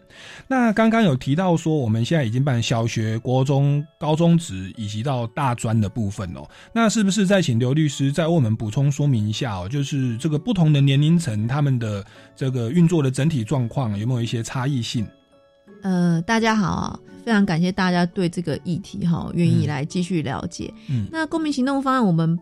[0.48, 6.42] 那刚刚有提到说，我们现在已经办小学、国中、高中职以及到大专的部分哦。
[6.74, 9.70] 那是不是再请刘律师再为我们补充说明一下哦？
[9.70, 12.04] 就是这个不同的年龄层，他们的
[12.36, 15.06] 这个运作的整体状况有没有一些差异性？
[15.82, 20.74] 呃，大家好啊，非常感谢大家对这个议题哈愿意来继续了解。
[20.90, 22.40] 嗯，那公民行动方案我们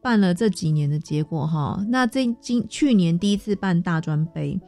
[0.00, 4.58] 办了这几年的结果哈，那这今去年第一次办大专杯，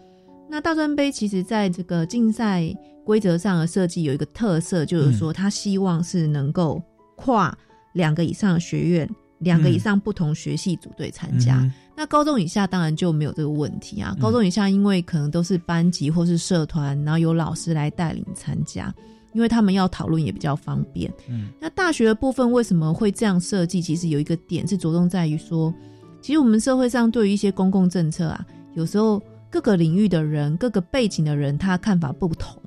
[0.50, 2.64] 那大专杯其实在这个竞赛
[3.04, 6.82] 规则上的设计有一个特色，就是说他希望是能够
[7.16, 7.56] 跨
[7.94, 11.58] 两个以上的学院、两个以上不同学系组队参加。
[11.60, 14.16] 嗯那高中以下当然就没有这个问题啊。
[14.20, 18.92] 高中以下因为可能都是班级或是社团，然后有老师来带领参加，
[19.32, 21.12] 因为他们要讨论也比较方便。
[21.28, 23.82] 嗯，那大学的部分为什么会这样设计？
[23.82, 25.72] 其实有一个点是着重在于说，
[26.20, 32.60] 其实我们社会上对于一些公共政策啊，有时候各个领域的人、各个背景的人，他看法不同。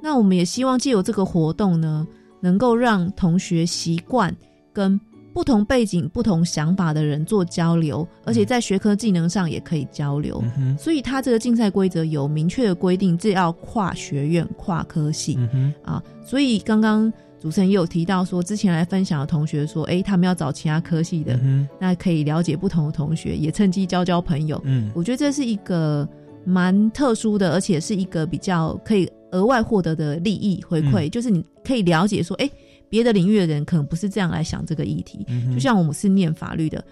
[0.00, 2.06] 那我们也希望借由这个活动呢，
[2.40, 4.34] 能够让同学习惯
[4.72, 5.00] 跟
[5.32, 10.42] 不同背景、不同想法的人做交流，而且在学科技能上也可以交流。
[10.56, 15.36] 嗯所以他这个竞赛规则有明确的规定，这要跨学院、跨科系。
[15.52, 24.60] 嗯啊，所以刚刚主持人也有提到说，之前来分享的同学说，诶，他们要找其他科系的，嗯那可以了解不同的同学，也趁机交交朋友。
[24.64, 26.08] 嗯我觉得这是一个
[26.44, 32.50] 蛮特殊的，而且是一个比较可以额外获得的利益回馈，嗯就是你可以了解说，诶，
[32.88, 35.24] 别的领域的人可能不是这样来想这个议题。
[35.28, 36.84] 嗯就像我们是念法律的，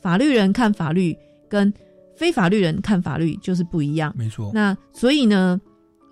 [0.00, 1.16] 法律人看法律
[1.48, 1.72] 跟
[2.16, 4.14] 非法律人看法律就是不一样。
[4.16, 4.50] 没错。
[4.54, 5.60] 那所以呢，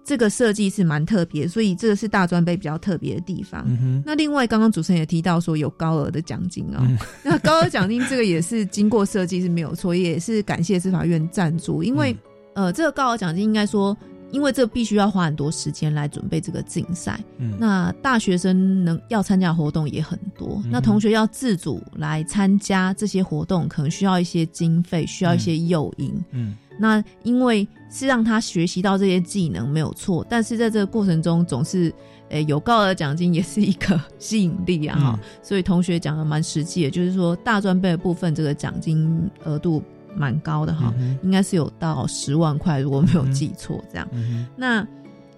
[0.05, 3.65] 这个设计是蛮特别，所以这个是大专杯比较特别的地方。
[4.05, 12.17] 那另外，刚刚主持人也提到说有高额的奖金哦，嗯 那高额奖金这个也是经过设计是没有错，也是感谢司法院赞助，因为、
[12.55, 13.97] 呃，这个高额奖金应该说，
[14.33, 17.55] 因为这必须要花很多时间来准备这个竞赛，嗯。
[17.61, 20.71] 那大学生能要参加的活动也很多，嗯。
[20.73, 26.13] 那同学要自主来参加这些活动，可能需要一些经费，需要一些诱因。
[26.33, 26.57] 嗯。
[26.79, 31.93] 那因为是让他学习到这些技能没有错，但是在这个过程中总是，
[32.31, 39.83] 诶、有高额奖金也是一个吸引力啊哈、所以同学讲的蛮实际的，就是说大专杯的部分这个奖金额度
[40.17, 44.09] 蛮高的哈、嗯应该是有到十万块，如果没有记错这样。
[44.13, 44.87] 嗯那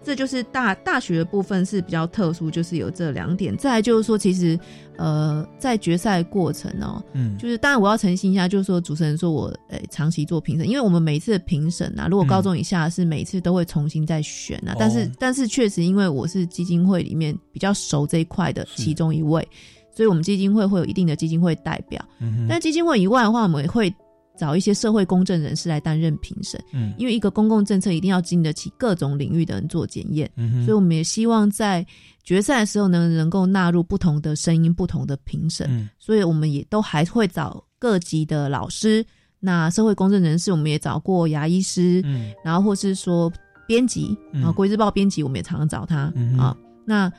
[0.02, 3.56] 这就是大大学的部分是比较特殊，就是有这两点。
[3.56, 4.58] 再来就是说，其实
[4.98, 7.34] 呃，在决赛过程哦，嗯。
[7.38, 15.10] 就是当然我要澄清一下，就是说主持人说我呃长期做评审，因为我们每一次的评审啊，如果高中以下是每一次都会重新再选啊，但是哦。
[15.18, 19.48] 但是确实因为我是基金会里面比较熟这一块的其中一位，
[19.90, 22.04] 所以我们基金会会有一定的基金会代表。
[22.46, 23.90] 但基金会以外的话，我们也会
[24.36, 26.92] 找一些社会公正人士来担任评审，嗯。
[26.98, 31.86] 因为一个公共政策一定要经得起各种领域的人做检验，嗯所以我们也希望在
[32.22, 35.88] 决赛的时候呢，能够纳入不同的声音、不同的评审，嗯。
[35.98, 39.04] 所以我们也都还会找各级的老师。
[39.38, 42.32] 那社会公正人士，我们也找过牙医师，嗯。
[42.44, 43.32] 然后或是说
[43.68, 44.42] 编辑嗯。
[44.44, 46.56] 啊，国际日报编辑，我们也常常找他、嗯啊。
[46.84, 47.12] 那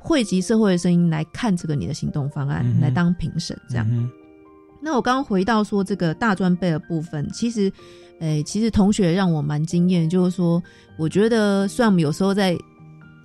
[0.00, 3.86] 汇集社会的声音来看这个你的行动方案，来当评审，这样。
[3.90, 4.10] 嗯
[4.80, 7.70] 那我刚刚回到说这个大专杯的部分，其实，
[8.20, 10.62] 诶、其实同学让我蛮惊艳，就是说，
[10.96, 12.56] 我觉得虽然我们有时候在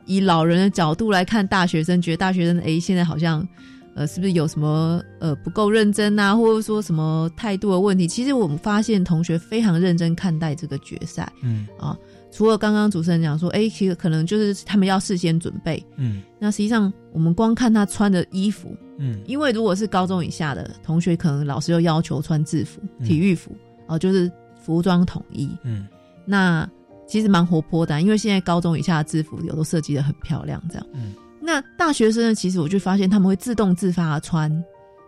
[0.06, 3.48] 以老人的角度来看大学生，觉得大学生诶、现在好像，
[3.96, 8.08] 呃，是不是有什么呃不够认真啊，或者说什么态度的问题？
[8.08, 11.98] 其实我们发现同学非常认真看待这个决赛嗯啊。
[12.34, 16.24] 除了刚刚主持人讲说，诶、其实可能就是他们要事先准备，嗯。
[16.40, 19.22] 那实际上我们光看他穿的衣服，嗯。
[19.28, 23.06] 因为如果是高中以下的同学，可能老师又要求穿制服、嗯。
[23.06, 23.56] 体育服，
[23.88, 25.48] 哦、就是服装统一。
[25.64, 25.88] 嗯。
[26.26, 26.68] 那
[27.08, 30.88] 其实蛮活泼的啊、因为现在高中以下的制服有都设计的很漂亮，这样。
[30.94, 31.14] 嗯。
[31.40, 34.64] 那大学生呢，其实我就发现他们会自动自发地穿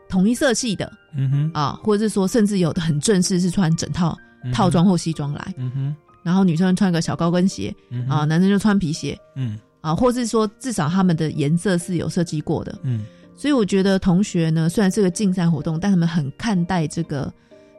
[0.07, 1.51] 统一色系的嗯哼。
[1.55, 4.15] 啊，或者是说甚至有的很正式，是穿整套
[4.53, 7.71] 套装或西装来，嗯哼然后女生穿个小高跟鞋
[8.09, 9.59] 啊，男生就穿皮鞋嗯。
[9.81, 12.75] 啊，或是说至少他们的颜色是有设计过的。
[12.81, 13.05] 嗯。
[13.37, 17.31] 所以我觉得同学呢，虽然是个竞赛活动，但他们很看待这个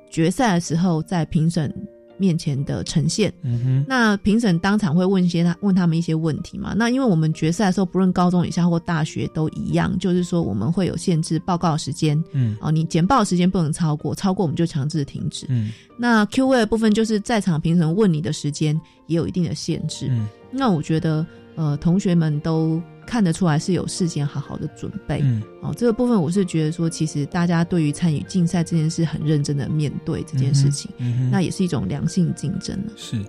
[0.09, 1.75] 决赛的时候在评审
[2.19, 3.33] 面前的呈现。
[3.43, 6.75] 嗯哼那评审当场会问一些他问他们一些问题嘛？
[6.77, 15.47] 那因为我们决赛的时候，不论高中以下或大学都一样，就是说我们会有限制报告时间，嗯哦，你简报时间不能超过，超过我们就强制停止。
[15.49, 20.09] 嗯那 Q&A 的部分就是在场评审问你的时间也有一定的限制。
[20.11, 21.27] 嗯那我觉得
[21.57, 25.21] 呃，同学们都看得出来是有事先好好的准备。
[25.25, 32.93] 嗯哦，这个部分我是觉得说，其实大家对于参与竞赛这件事很认真的面对这件事情，嗯哼那也是一种良性竞争了。
[32.97, 33.21] 是。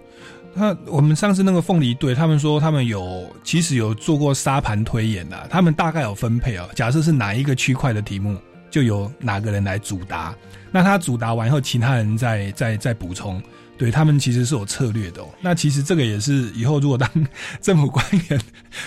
[0.54, 6.68] 那我们上次那个凤梨队，他们说他们有其实有做过沙盘推演的、他们大概有分配哦。
[6.74, 8.36] 假设是哪一个区块的题目，
[8.72, 10.36] 就由哪个人来主答。
[10.72, 13.40] 那他主答完以后，其他人再再再补充。
[13.78, 15.30] 对他们其实是有策略的哦。
[15.42, 17.10] 那其实这个也是以后如果当
[17.62, 18.42] 政府官员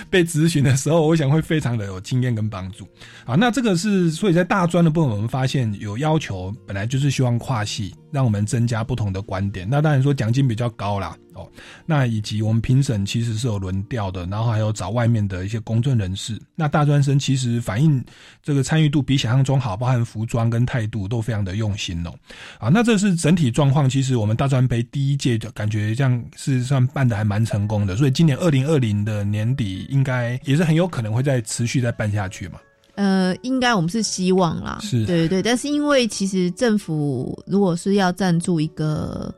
[0.08, 2.86] 被咨询的时候，我想会非常的有经验跟帮助。
[3.24, 9.68] 啊，那这个是所以在大专的部分，我们发现有要求，本来就是希望跨系，让我们增加不同的观点。
[9.70, 11.48] 那当然说奖金比较高啦，哦，
[11.86, 16.40] 那以及我们评审其实是有轮调的，然后还有找外面的一些公正人士。
[16.54, 18.02] 那大专生其实反映
[18.42, 22.12] 这个参与度比想象中好，包含服装跟态度都非常的用心哦。
[22.58, 23.88] 啊，那这是整体状况。
[23.88, 32.60] 其实我们大专杯第一届就感觉这样是算办的还蛮成功的，所以今年二零二零的年底应该也是很有可能会再持续再办下去嘛。
[32.96, 39.34] 呃，应该我们是希望啦，是对对对，但是因为其实政府如果是要赞助一个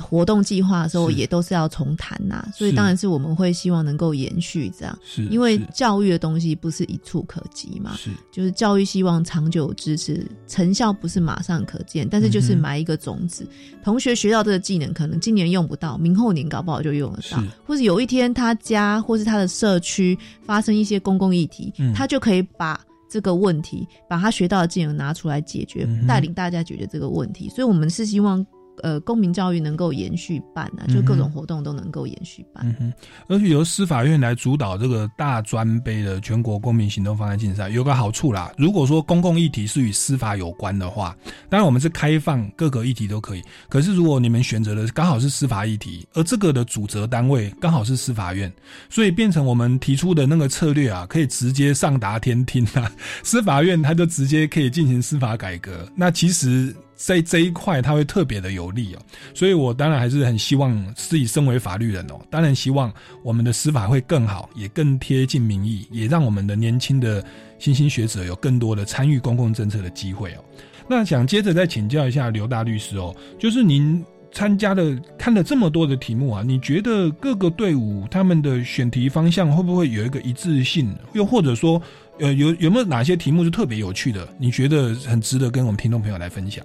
[0.00, 8.10] 活动计划的时候，也都是要重谈呐，所以当然是我们会希望能够延续这样，是因为教育的东西不是一触可及嘛，是。
[8.32, 13.46] 就是教育希望长久支持，成效不是马上可见，但是就是埋一个种子，
[13.84, 17.40] 同学学到这个技能，可能今年用不到，明后年搞不好就用得到。
[17.40, 21.92] 是，或者有一天他家或是他的社区发生一些公共议题，嗯。
[21.92, 22.80] 他就可以把。
[23.12, 27.48] 这个问题，把他学到的技能拿出来解决，带领大家解决这个问题。
[27.48, 28.46] 所以，我们是希望，
[28.82, 32.64] 呃，公民教育能够延续办啊，就各种活动都能够延续办。
[32.66, 32.92] 嗯哼，
[33.28, 38.52] 而且由司法院来主导这个大专杯的全国公民行动方案竞赛，有个好处啦。
[38.56, 41.16] 如果说公共议题是与司法有关的话，
[41.48, 43.42] 当然我们是开放各个议题都可以。
[43.68, 48.52] 可是如果你们选择的刚好是司法议题，而这个的主责单位刚好是司法院，
[48.88, 52.90] 所以变成我们提出的那个策略啊，可以直接上达天听啊。
[53.22, 55.86] 司法院他就直接可以进行司法改革。
[55.94, 56.74] 那其实。
[57.02, 58.98] 在这一块，它会特别的有利哦，
[59.34, 62.92] 所以我当然还是很希望自己身为法律人哦，当然希望
[63.22, 67.24] 我们的司法会更好，也更贴近民意，也让我们的年轻的
[67.58, 70.44] 新兴学者有更多的参与公共政策的机会哦。
[70.86, 80.94] 那想接着再请教一下刘大律师哦，就是您参加的看了这么多的题目啊，你觉得各个队伍他们的选题方向会不会有一个一致性？
[81.14, 81.80] 又或者说，
[82.18, 84.28] 呃，有有没有哪些题目是特别有趣的？
[84.38, 86.62] 你觉得很值得跟我们听众朋友来分享？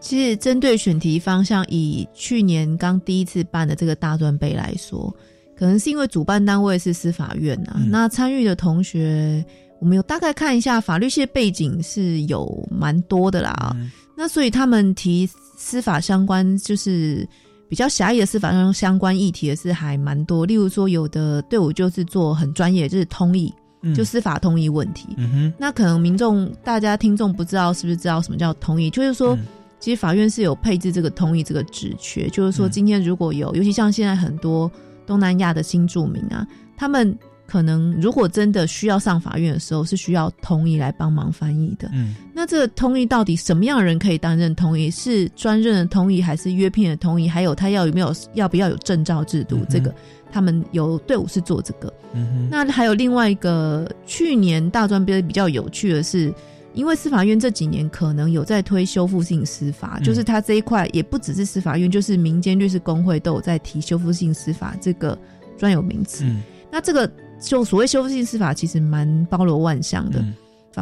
[0.00, 5.14] 其实针对选题方向，以去年刚第一次办的这个大专杯来说，
[5.56, 9.44] 可能是因为主办单位是司法院啊、嗯那参与的同学，
[9.80, 13.74] 我们有大概看一下法律系的背景是有蛮多的啦。
[13.74, 15.28] 嗯那所以他们提
[15.58, 17.28] 司法相关，就是
[17.68, 20.46] 比较狭义的司法上相关议题的是还蛮多。
[20.46, 25.08] 例如说，有的队伍就是做很专业，就是通译，嗯就司法通译问题。
[25.18, 28.88] 嗯，那可能民众大家听众不知道是不是知道什么叫通译？
[28.88, 29.36] 就是说，
[29.78, 34.70] 其实法院是有配置这个通译这个职缺，就是说今天如果有，尤其像现在很多
[35.06, 36.46] 东南亚的新住民啊，
[36.76, 37.16] 他们
[37.46, 41.88] 可能如果真的需要上法院的时候，是需要通译来帮忙翻译的。
[41.92, 44.90] 嗯那这个通译到底什么样的人可以担任通译？
[44.90, 47.28] 是专任的通译，还是约聘的通译？
[47.28, 49.58] 还有他要有没有要不要有证照制度？
[49.70, 49.94] 这个
[50.30, 51.92] 他们有队伍是做这个。
[52.12, 56.34] 嗯哼，那还有另外一个，去年大专杯比较有趣的是，
[56.76, 65.18] 因为司法院这几年可能有在推修复性司法，嗯就是它这一块也不只是司法院，就是民间律师工会都有在提修复性司法这个
[65.58, 66.24] 专有名词。
[66.24, 67.10] 嗯那这个
[67.40, 70.22] 就所谓修复性司法，其实蛮包罗万象的。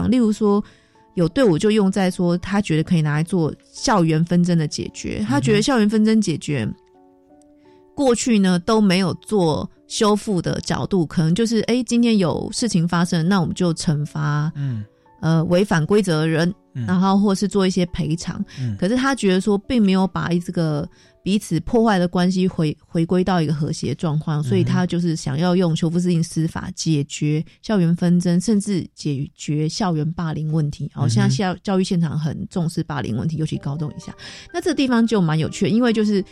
[0.09, 0.65] 例如说，
[1.15, 5.25] 有队伍就用在说，他觉得可以拿来做校园纷争的解决。
[5.29, 6.69] 他觉得校园纷争解决，
[7.95, 14.85] 过去呢都没有做修复的角度，可能就是哎，今天有事情发生，那我们就惩罚嗯
[15.25, 18.45] 呃违反规则的人，嗯然后或是做一些赔偿。
[18.61, 20.87] 嗯可是他觉得说，并没有把这个
[21.23, 30.91] 彼此破坏的关系回回归到一个和谐状况，所以他就是想要用修复性司法解决校园纷争，甚至解决校园霸凌问题。
[30.95, 34.15] 哦，嗯哼现在教教育现场很重视霸凌问题，尤其高中以下。
[34.53, 36.23] 那这个地方就蛮有趣的，因为就是。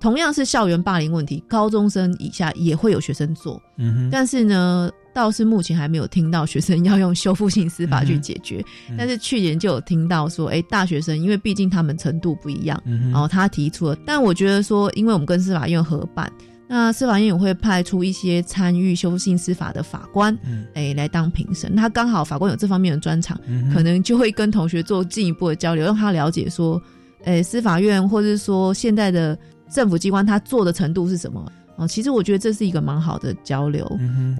[0.00, 8.62] 同样是校园霸凌问题，高中生以下也会有学生做，嗯哼，但是呢，倒是目前还没有听到学生要用修复性司法去解决。
[8.90, 13.96] 嗯但是去年就有听到说，哎、大学生因为毕竟他们程度不一样，嗯然后他提出了。
[14.04, 16.30] 但我觉得说，因为我们跟司法院合办，
[16.66, 21.76] 那司法院也会派出一些参与修复性司法的法官，嗯哎、来当评审。
[21.76, 26.82] 他刚好法官有这方面的专长，嗯可能就会跟同学做进一步的交流，让他了解说，
[27.24, 29.38] 诶、司法院或者是说现在的
[29.70, 31.50] 政府机关他做的程度是什么。
[31.76, 33.84] 哦，其实我觉得这是一个蛮好的交流。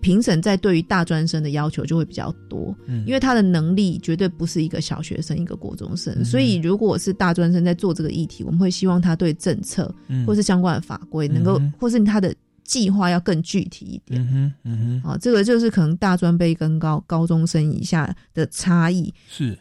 [0.00, 14.22] 评审在对于大专生的要求就会比较多，嗯因为他的能力绝对不是一个小学生、一个国中生，嗯所以如果是大专生在做这个议题，我们会希望他对政策、嗯或是相关的法规能够，嗯或是他的计划要更具体一点。
[14.22, 19.12] 嗯哼嗯哼，啊，这个就是可能大专杯跟高高中生以下的差异。
[19.28, 19.58] 是，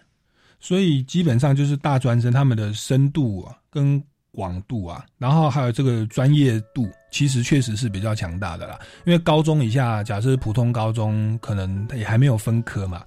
[0.59, 4.01] 所以基本上就是大专生他们的深度啊跟
[4.33, 8.79] 广度啊，然后还有这个专业度，其实确实是比较强大的啦。
[9.05, 13.03] 因为高中以下，假设普通高中可能也还没有分科嘛，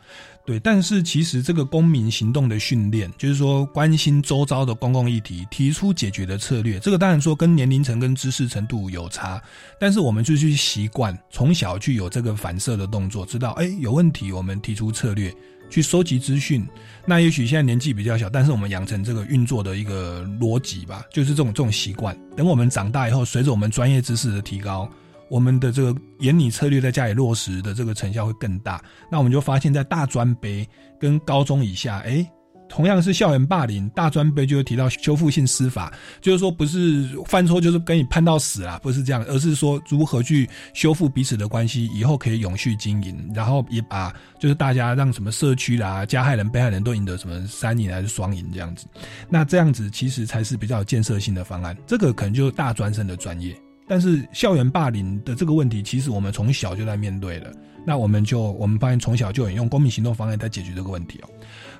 [0.46, 0.58] 对。
[0.60, 9.42] 但是其实这个公民行动的训练，就是说关心周遭的公共议题，提出解决的策略，这个当然说跟年龄层跟知识程度有差，
[9.78, 15.34] 但是我们就去习惯从小去有这个反射的动作，知道哎有问题，我们提出策略。
[15.68, 16.64] 去收集资讯，
[17.04, 22.16] 那也许现在年纪比较小，但是我们养成这个运作的一个逻辑吧，就是这种这种习惯。
[22.36, 24.88] 等我们长大以后，随着我们专业知识的提高，
[25.28, 28.82] 我们的这个严拟策略在家里落实的这个成效会更大。
[29.10, 30.68] 那我们就发现，在大专杯
[31.00, 32.26] 跟高中以下，哎。
[32.68, 48.84] 同样是校园霸凌，大专杯就会提到修复性司法，就是说不是犯错就是给你判到死啦，不是这样，而是说如何去修复彼此的关系，以后可以永续经营，然后也把就是大家让什么社区啦、加害人、被害人都赢得什么三赢还是双赢这样子，
[49.28, 53.56] 那这样子其实才是比较有建设性的方案，这个可能就是大专生的专业。
[53.86, 57.52] 但是校园霸凌的这个问题，其实我们从小就在面对了。
[57.88, 61.28] 那我们就我们发现从小就有用公民行动方案在解决这个问题哦。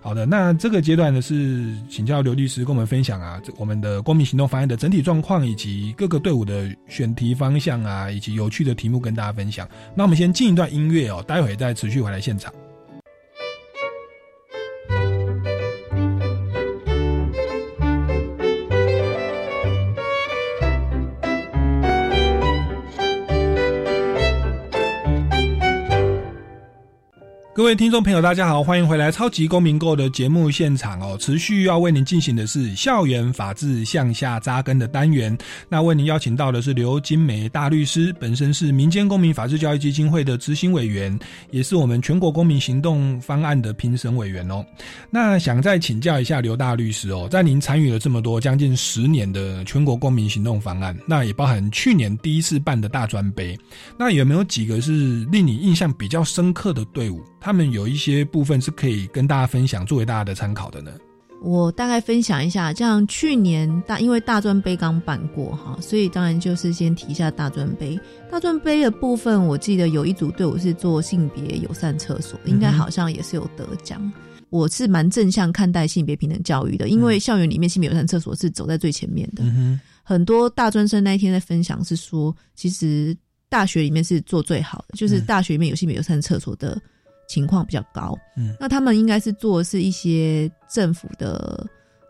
[0.01, 9.69] 好的，那这个阶段呢是请教刘律师跟我们分享啊，这我们的公民行动方案的整体状况，以及各个队伍的选题方向啊，以及有趣的题目跟大家分享。
[9.97, 12.53] 那我们先进一段音乐哦，待会再持续回来现场。
[27.57, 31.17] 各位听众朋友，大家好，欢迎回来《超级公民购》的节目现场哦。
[31.19, 35.35] 持续要为您进行的是校园法治向下扎根的单元。
[35.67, 41.19] 那为您邀请到的是刘金梅大律师，本身是民间公民法治教育基金会的执行委员，
[41.51, 44.63] 也是我们全国公民行动方案的评审委员哦。
[45.09, 53.59] 那想再请教一下刘大律师哦，在您参与了这么多将近十年的全国公民行动方案，那也包含去年第一次办的大专杯，
[53.99, 57.25] 那有没有几个是令你印象比较深刻的队伍？
[57.47, 60.91] 他们有一些部分是可以跟大家分享，作为大家的参考的呢。
[61.41, 67.97] 我大概分享一下，像去年大因为大专杯刚办过哈，所以当然就是先提一下大专杯。
[68.29, 74.13] 大专杯的部分，我记得有一组队伍是做性别友善厕所，应该好像也是有得奖。
[74.51, 79.45] 我是蛮正向看待性别平等教育的，因为校园里面性别友善厕所是走在最前面的。
[80.03, 83.17] 很多大专生那一天在分享是说，其实
[83.49, 86.77] 大学里面是做最好的，就是大学里面有性别友善厕所的。
[87.27, 91.67] 情况比较高，嗯，那他们应该是做的是一些政府的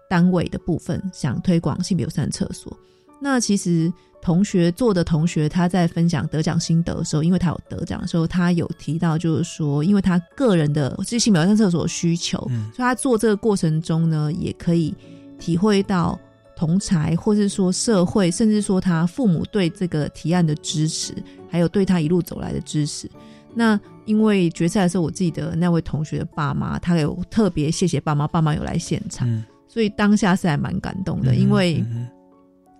[0.08, 2.76] 单位的部分，想推广性别友善厕所。
[3.20, 3.90] 那其实
[4.20, 14.94] 同学做的同学他在分享得奖心得的时候，因为他有得奖的时候，他有提到就是说，因为他个人的是性别友善厕所需求，所以他做这个过程中呢，也可以
[15.38, 16.18] 体会到
[16.54, 21.14] 同才或是说社会，甚至说他父母对这个提案的支持，
[21.48, 23.10] 还有对他一路走来的支持。
[23.58, 29.26] 那因为决赛的时候，我记得那位同学的爸妈，他有特别谢谢爸妈，爸妈有来现场，
[29.66, 31.34] 所以当下是还蛮感动的。
[31.34, 31.82] 因为，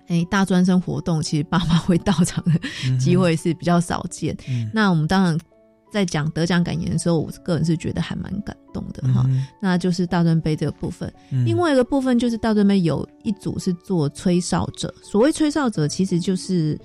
[0.09, 4.37] 哎，大专生活动其实爸妈会到场的机会是比较少见。
[4.71, 5.39] 那我们当然
[5.91, 9.27] 在讲得奖感言的时候，我个人是觉得还蛮感动的哈。
[9.63, 11.11] 那就是大专杯这个部分，
[11.47, 16.79] 另外一个部分就是大专杯有一组是做吹哨者，所谓吹哨者其实就是。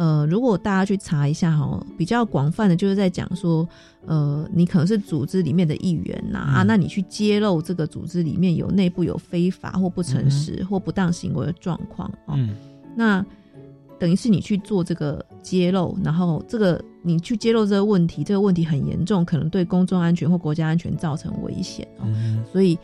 [0.00, 3.68] 呃，如果大家去查一下哈，比较广泛的就是在讲说，
[4.06, 12.34] 呃，你可能是组织里面的一员呐啊，那你去揭露这个组织里面有内部有非法或不诚实或不当行为的状况啊，
[12.96, 13.22] 那
[13.98, 22.06] 等于是你去做这个揭露，然后这个你去揭露这个问题，这个问题很严重，可能对公众安全或国家安全造成危险哦，
[22.50, 22.78] 所以。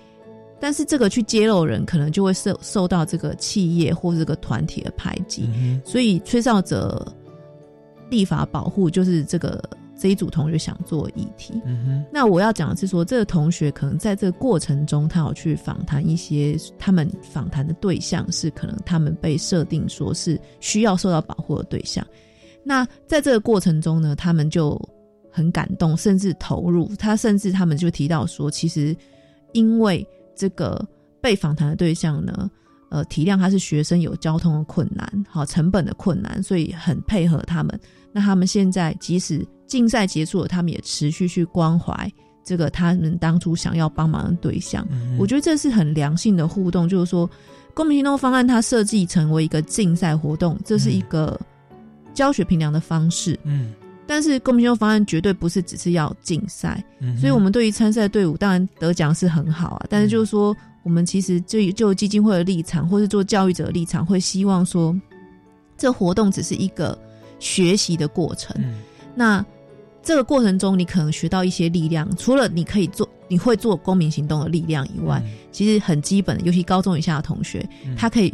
[0.59, 5.49] 但是这个去揭露人，可能就会受受到这个企业或这个团体的排挤，
[5.85, 7.07] 所以吹哨者
[8.09, 9.63] 立法保护就是这个
[9.99, 11.61] 这一组同学想做议题。
[12.13, 22.07] 那我要讲的是说，这个同学可能在这个过程中，他有去访谈一些他们访谈的对象是可能他们被设定说是需要受到保护的对象。
[22.63, 24.81] 那在这个过程中呢，他们就
[25.31, 26.91] 很感动，甚至投入。
[26.99, 28.97] 他甚至他们就提到说，其实
[29.53, 30.87] 因为这个
[31.21, 32.51] 被访谈的对象呢，
[32.91, 37.81] 呃，体谅他是学生有交通的困难，好成本的困难，所以很配合他们。
[38.13, 42.11] 那他们现在即使竞赛结束了，他们也持续去关怀
[42.45, 44.87] 这个他们当初想要帮忙的对象。
[45.19, 47.29] 我觉得这是很良性的互动，就是说
[47.75, 51.39] 公民行动方案它设计成为一个竞赛活动，这是一个
[52.15, 53.39] 教学评量的方式。
[53.45, 53.73] 嗯。
[54.07, 56.83] 但是公平性方案绝对不是只是要竞赛，
[57.19, 59.87] 所以我们对于参赛队伍当然得奖是很好啊。
[59.91, 64.95] 但是就是说，我们其实就就基金会的立场，或是做教育者的立场，会希望说，
[65.77, 66.97] 这活动只是一个
[67.41, 68.57] 学习的过程。
[69.15, 69.45] 那
[70.03, 78.33] 这个过程中，你可能学到一些力量，除了你可以做，你会做公民行动的力量以外，其实很基本的，尤其高中以下的同学，他可以。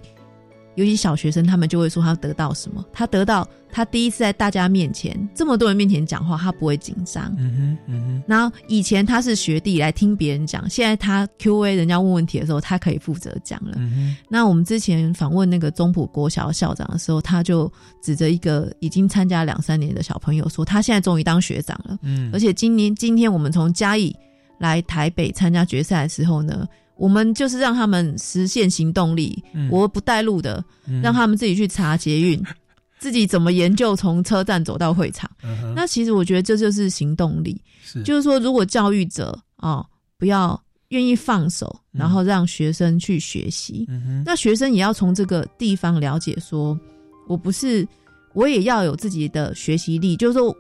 [0.75, 2.85] 尤其小学生，他们就会说他得到什么？
[2.93, 7.35] 他得到他第一次在大家面前这么多人面前讲话，他不会紧张。
[7.39, 8.23] 嗯哼，嗯哼。
[8.27, 13.75] 然后以前他是学弟来听别人讲，现在他 Q&A 人家问问题的时候，他可以负责讲了。
[13.77, 17.71] 嗯那我们之前访问那个中埔国小校长的时候，他就
[18.03, 21.99] 指着一个已经参加两三年的小朋友说，他现在终于当学长了。
[22.03, 22.31] 嗯。
[22.33, 24.15] 而且今年今天我们从嘉义
[24.59, 26.67] 来台北参加决赛的时候呢。
[27.03, 29.43] 我们就是让他们实现行动力，
[29.73, 30.65] 我不带路的，
[31.03, 32.41] 让他们自己去查捷运，
[33.01, 35.29] 自己怎么研究从车站走到会场。
[35.75, 37.61] 那其实我觉得这就是行动力，
[38.05, 39.85] 就是说如果教育者啊
[40.17, 43.85] 不要愿意放手，然后让学生去学习，
[44.25, 46.79] 那学生也要从这个地方了解，说
[47.27, 47.85] 我不是，
[48.33, 50.57] 我也要有自己的学习力，就是说。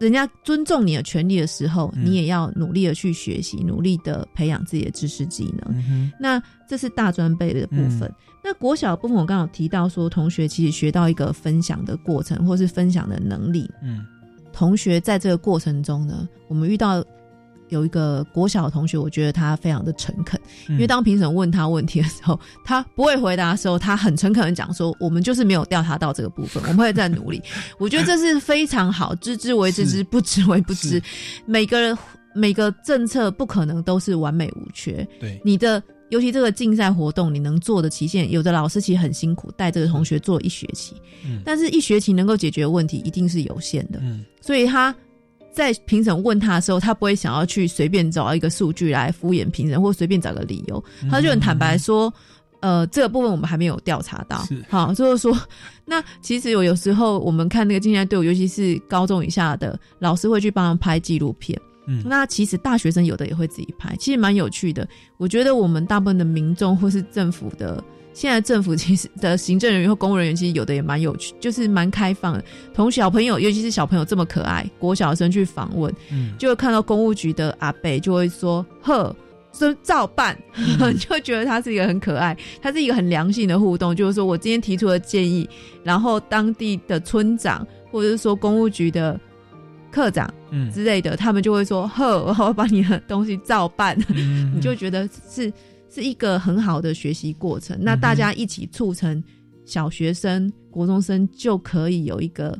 [0.00, 6.10] 人家尊重你的权利的时候，你也要努力的去学习，努力的培养自己的知识技能。
[6.18, 8.12] 那这是大专辈的部分。
[8.42, 13.70] 那国小部分，我刚好提到说，同学其实学到一个分享的过程，或是分享的能力。
[13.82, 14.04] 嗯，
[14.52, 17.04] 同学在这个过程中呢，我们遇到。
[17.70, 27.40] 有一个国小的同学，我觉得他非常的诚恳，因为当评审问他问题的时候，他不会回答的时候，他很诚恳的讲说：“我们就是没有调查到这个部分，我们会再努力。
[27.78, 31.00] ”我觉得这是非常好，知之为知之，不知为不知。
[31.46, 31.96] 每个人
[32.34, 35.06] 每个政策不可能都是完美无缺。
[35.18, 40.94] 对，你的尤其这个竞赛活动，你能做的期限，有的老师其实很辛苦，带这个同学做一学期，
[41.44, 44.00] 但是一学期能够解决问题一定是有限的。
[44.02, 44.94] 嗯，所以他。
[45.52, 52.12] 在评审问他的时候，他不会想要去随便找一个数据来敷衍评审，或随便找个理由，他就很坦白说
[52.60, 55.36] ：“呃，这个部分我们还没有调查到。”好，就是说，
[55.84, 61.60] 那其实有有时候我们看那个竞赛队伍，尤其是高中以下的老师会去帮他拍纪录片。
[61.86, 64.86] 嗯那其实大学生有的也会自己拍，其实蛮有趣的。
[65.16, 67.82] 我觉得我们大部分的民众或是政府的，
[68.12, 72.44] 现在政府其实的行政人员或公务人员，其实有的也蛮有趣，就是蛮开放的。
[72.74, 79.14] 同小朋友，尤其是小朋友这么可爱，国小生去访问，嗯就会看到公务局的阿伯就会说：“呵。”
[79.52, 83.94] 说照办，嗯就觉得他是一个很可爱，他是一个很良性的互动。
[83.94, 85.46] 就是说我今天提出的建议，
[85.82, 89.18] 然后当地的村长或者是说公务局的
[89.90, 93.98] 科长嗯之类的，他们就会说：“呵，我会把你的东西照办。
[94.10, 95.52] 嗯你就觉得是
[95.90, 97.76] 是一个很好的学习过程。
[97.80, 99.22] 那大家一起促成
[99.64, 102.56] 小学生、国中生就可以有一个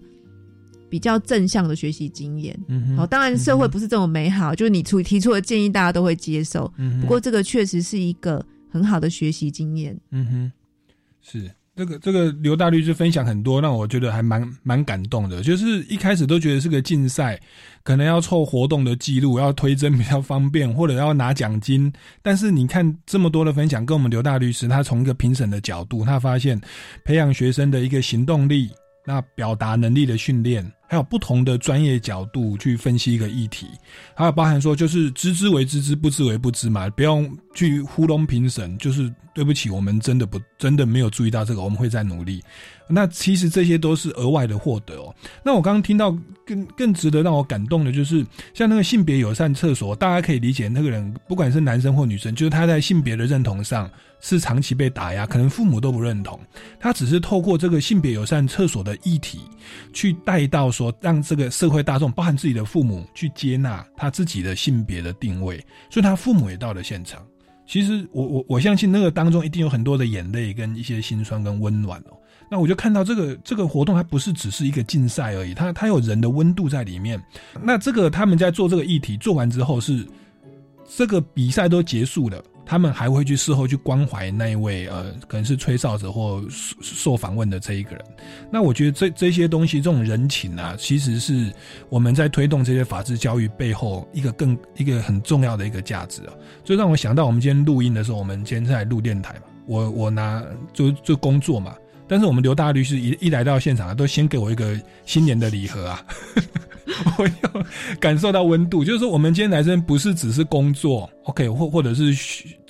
[0.88, 2.58] 比较正向的学习经验。
[2.96, 6.70] 好，当然社会不是这么美好，就是你出提出的建议，大家都会接受。
[6.76, 9.98] 嗯不过这个确实是一个很好的学习经验。
[10.10, 10.52] 嗯哼，
[11.22, 11.50] 是
[11.80, 15.42] 这个这个刘大律师分享很多，让我觉得还蛮蛮感动的。
[15.42, 17.40] 就是一开始都觉得是个竞赛，
[17.82, 21.90] 可能要凑活动的记录，要推甄比较方便，或者要拿奖金。
[22.20, 26.60] 但是你看这么多的分享，跟我们刘大律师，他从一个评审的角度，他发现
[27.02, 28.68] 培养学生的一个行动力。
[29.10, 33.66] 那表达能力的训练，还有不同的专业角度去分析一个议题，
[34.14, 38.78] 还有包含说就是知之为知之，不知为不知嘛，不用去糊弄评审。
[38.78, 42.40] 就是对不起，我们真的不真的没有注意到这个，我们会再努力。
[42.88, 45.14] 那其实这些都是额外的获得哦。
[45.44, 53.90] 那我刚刚听到更更值得让我感动的就是，像那个性别友善厕所，大家可以理解那个人不管是男生或女生，就是他在性别的认同上
[54.20, 56.38] 是长期被打压，可能父母都不认同，
[56.78, 59.40] 他只是透过这个性别友善厕所的议题，
[59.92, 65.56] 去带到说让这个社会大众，包含自己的父母去接纳他自己的性别的定位，
[65.90, 67.24] 所以他父母也到了现场。
[67.66, 72.16] 其实我我我相信那个当中一定有很多的眼泪跟一些心酸跟温暖哦。
[72.50, 77.22] 那我就看到这个这个活动，它不是只是一个竞赛而已，它它有人的温度在里面。
[77.62, 80.04] 那这个他们在做这个议题做完之后，是
[80.96, 86.40] 这个比赛都结束了，他们还会去事后去关怀那一位呃，可能是吹哨者或
[86.80, 88.04] 受访问的这一个人。
[88.48, 91.52] 那我觉得这这些东西，这种人情啊，其实是
[91.88, 96.32] 我们在推动这些法治教育背后一个更一个很重要的一个价值啊。
[96.62, 100.40] 就让我想到，我们今天录音的时候，我们今天在录电台嘛，我我拿
[100.72, 101.74] 就就工作嘛。
[102.10, 106.04] 但是我们刘大律师一一来到现场，都先给我一个新年的礼盒啊，
[107.16, 107.66] 我要
[108.00, 108.84] 感受到温度。
[108.84, 112.12] 就是说，我们今天来这边不是只是工作，OK，或或者是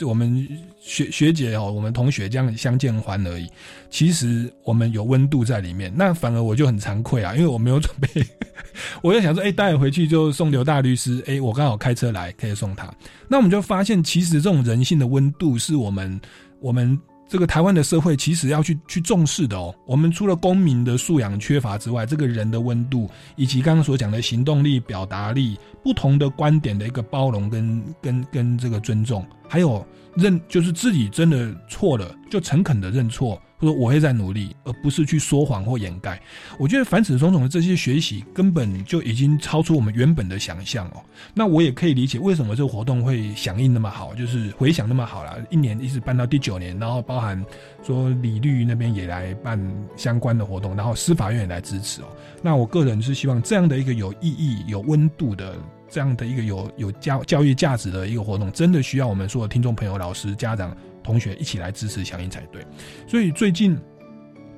[0.03, 0.47] 我们
[0.78, 3.49] 学学姐哦，我们同学这样相见欢而已。
[3.88, 8.22] 其实我们有温度在里面，那反而我就很惭愧啊，因为我没有准备。
[9.01, 12.93] 我就想说，哎、待会回去就送刘大律师，哎、我刚好开车来，可以送他。
[13.26, 16.20] 那我们就发现，其实这种人性的温度，是我们
[16.61, 17.01] 我们。
[17.31, 19.72] 这个台湾的社会其实要去去重视的哦。
[19.87, 36.21] 我们除了公民的素养缺乏之外，这个人的温度，以及刚刚所讲的行动力、表达力、不同的观点的一个包容跟跟跟这个尊重，还有认就是自己真的错了，就诚恳的认错，或者我会在努力，而不是去说谎或掩盖。
[36.59, 41.03] 我觉得凡此种种的这些学习，根本就已经超出我们原本的想象哦。
[41.35, 47.45] 那我也可以理解为什么这个活动会响应那么好，就是回响那么好啦，一年一直办到第九年，然后包含
[47.83, 49.61] 说李律那边也来办
[49.95, 52.07] 相关的活动，然后司法院也来支持哦。
[52.43, 55.55] 那我个人是希望这样的一个有意义、有温度的。
[55.93, 60.73] 这样的一个有有教教育价值的一个活动，真的需要我们所有听众朋友、老师、家长、
[61.11, 62.65] 同学一起来支持响应才对。
[63.07, 63.77] 所以最近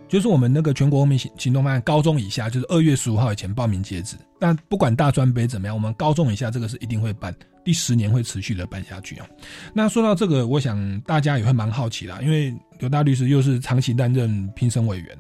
[0.09, 4.17] 就是我们那个全国公民行行动方案，高中以下就是二月十五号以前报名截止。
[4.39, 7.35] 但不管大专杯怎么样，我们高中以下这个是一定会办，
[7.65, 9.27] 第十年会持续的办下去哦。
[9.73, 15.17] 那说到这个，我想大家也会蛮好奇啦，因为刘大律师又是长期担任评审委员，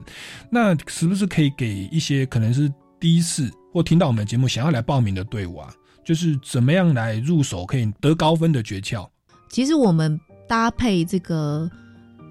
[0.50, 2.70] 那是不是可以给一些可能是
[3.00, 5.72] 第一次或听到我们节目想要来报名的队伍啊？
[6.04, 9.08] 就是怎么样来入手可以得高分的诀窍。
[9.48, 11.70] 其实我们搭配这个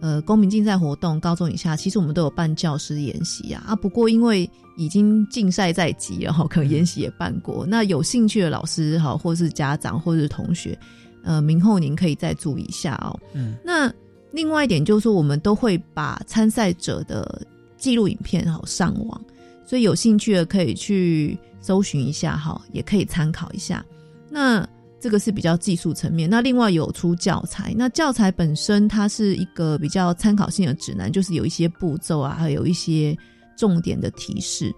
[0.01, 3.75] 呃公民竞赛活动，高中以下，其实我们都有办教师研习啊啊。
[3.75, 7.65] 不过因为已经竞赛在即了哈，可能研习也办过。
[7.67, 10.77] 那有兴趣的老师哈，或是家长或是同学，
[11.23, 13.19] 呃，明后您可以再注意一下哦。
[13.33, 13.91] 嗯，那
[14.31, 17.41] 另外一点就是说，我们都会把参赛者的
[17.77, 19.21] 记录影片好上网，
[19.65, 23.85] 所以有兴趣的可以去搜寻一下哈，也可以参考一下。
[24.29, 24.67] 那
[25.01, 26.29] 这个是比较技术层面。
[26.29, 33.17] 那另外有出教材，那教材本身它是一个比较参考性的指南，就是有一些步骤啊，还有一些
[33.57, 34.71] 重点的提示。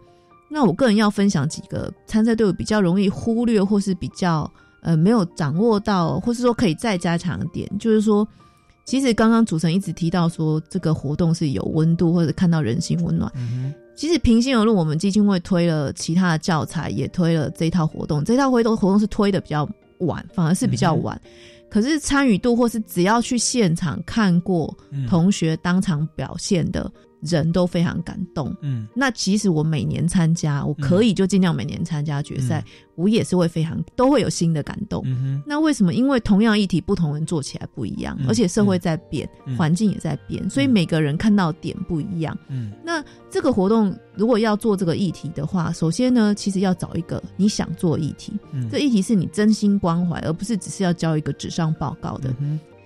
[0.50, 4.50] 那我个人要分享几个参赛队伍比较容易忽略，或是比较
[4.82, 8.28] 呃没有掌握到，或是说可以再加强的点，就是说，
[8.86, 13.32] 其实刚刚主持人一直提到说这个活动是有温度，或者看到人心温暖。
[13.96, 18.24] 其实平心而论，我们基金会推了其他的教材，也推了这一套活动。
[18.24, 19.68] 这套活动活动是推的比较
[20.06, 21.20] 晚，反而是比较晚。
[21.70, 24.78] 可是参与度或是只要去现场看过
[25.10, 26.92] 同学当场表现的。
[27.26, 32.64] 人都非常感动，嗯，那即使我每年参加，我可以就尽量每年参加决赛，
[32.96, 35.02] 我也是会非常都会有新的感动。
[35.06, 35.94] 嗯那为什么？
[35.94, 42.38] 因为同样议题，不同人做起来不一样，而且社会在变，环境也在变，所以每个人看到点不一样。
[42.50, 48.34] 嗯，那这个活动如果要做这个议题的话，首先呢，其实要找一个你想做议题，
[48.70, 52.34] 这议题是你真心关怀，而不是只是要交一个纸上报告的。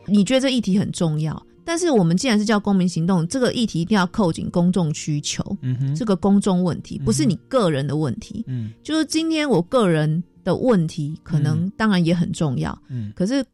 [0.06, 1.46] 你觉得这议题很重要？
[1.68, 5.44] 但是我们既然是叫公民行动，这个议题一定要扣紧公众需求，
[5.94, 8.42] 这个公众问题不是你个人的问题。
[8.48, 12.82] 嗯，就是今天我个人的问题，可能当然也很重要。
[12.88, 13.46] 嗯，可是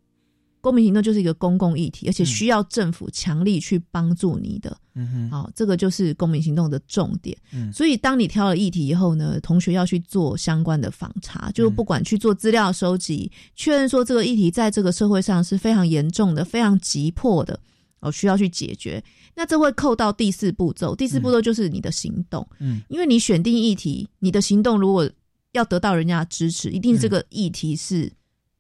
[0.62, 4.78] 公民行动就是一个公共议题，而且需要政府强力去帮助你的。
[4.94, 7.36] 嗯哼，好，这个就是公民行动的重点。
[7.52, 17.60] 嗯，所以当你挑了议题以后呢，同学要去做相关的访查，就不管去做资料收集，确认说这个议题在这个社会上是非常严重的、非常急迫的。
[18.04, 20.96] 哦，需要去解决，那这会扣到第四步骤。
[20.96, 25.10] 第四步骤就是你的行动，嗯，因为你选定议题，你的行动如果
[25.54, 28.12] 要得到人家支持，一定这个议题是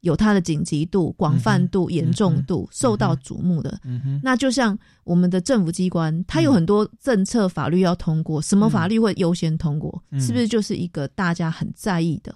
[0.03, 3.79] 有它的紧急度、广泛度、严重度，受到瞩目的。
[3.83, 10.01] 嗯，那就像我们的政府机关，它有很多政策法律要通过，什么法律会优先通过？
[10.19, 12.35] 是不是就是一个大家很在意的？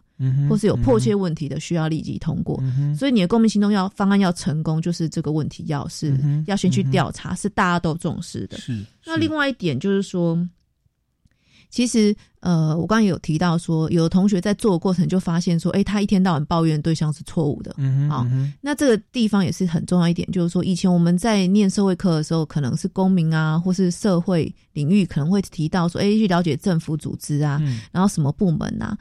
[0.49, 2.59] 或是有迫切问题的，需要立即通过。
[2.97, 8.57] 所以你的公民行动要方案要成功，就是这个问题要是要先去调查，是大家都重视的。
[8.57, 8.83] 是。
[9.05, 10.35] 那另外一点就是说，
[11.77, 17.71] 其实呃，我刚刚有提到说，有的同学在做的过程就发现说，哎，他一天到晚抱怨对象是错误的。
[17.77, 18.25] 嗯好，
[18.61, 27.61] 那这个地方也是很重要一点，就是说，以前我们在念社会课的时候，可能是公民啊，或是社会领域可能会提到说，哎，去了解政府组织啊，
[27.91, 28.97] 然后什么部门啊。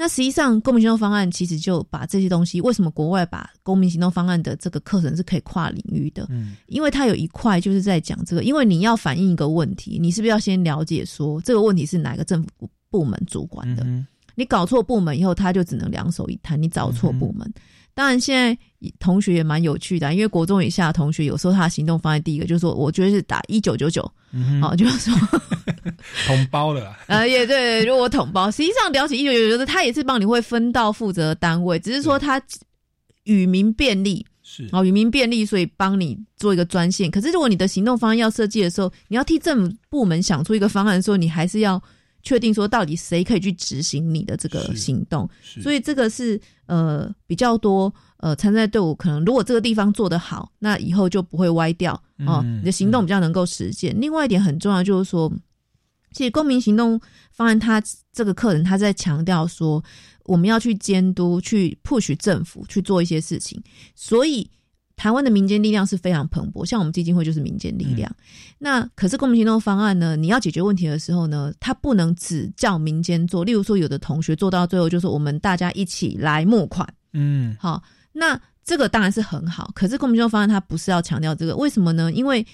[0.00, 6.24] 那实际上，公民行动方案其实就把这些东西，为什么国外把公民行动方案的这个课程是可以跨领域的？
[6.30, 13.84] 嗯，因为它有一块就是在讲这个，因为你要反映一个问题，你是不是要先了解说这个问题是哪个政府部门主管的？
[14.36, 17.52] 你搞错部门以后，他就只能两手一摊，你找错部门。
[17.98, 18.56] 当然，现在
[19.00, 24.02] 同学也蛮有趣的，因为国中以下的同学有时候他的行动方案第一个就是说，我觉得是打一九九九，
[24.62, 25.28] 哦，就是说
[26.28, 26.96] 统包了。
[27.08, 32.40] 呃，也对，如果统包，实际上了解一九九九的，他也是帮你会分到负责单位，只是说他
[33.24, 37.10] 与民便利是哦，与民便利，所以帮你做一个专线。
[37.10, 41.82] 可是如果你的行动方案要设计的时候，你要替政府部门想出一个方案的时候，你还是要。
[42.24, 45.26] 确定说到底谁可以去执行你的这个行动，
[45.62, 46.38] 所以这个是
[46.68, 54.00] 呃比较多呃参赛队伍可能如果这个地方做得好，那以后就不会歪掉哦，你的行动比较能够实践。
[54.00, 55.32] 另外一点很重要就是说，
[56.12, 57.00] 其实公民行动
[57.32, 59.82] 方案它这个客人他在强调说，
[60.24, 63.60] 我们要去监督去 push 政府去做一些事情，
[63.96, 64.48] 所以。
[64.98, 68.12] 台湾的民间力量是非常蓬勃，像我们基金会就是民间力量。
[68.58, 70.16] 那可是公民行动方案呢？
[70.16, 73.44] 你要解决问题的时候呢，它不能只叫民间做。
[73.44, 76.84] 例如说，有的同学做到最后就是我们大家一起来募款。
[77.12, 77.80] 嗯，好，
[78.12, 79.70] 那这个当然是很好。
[79.72, 82.10] 可是公民行动方案它不是要强调这个，为什么呢？
[82.10, 82.44] 因为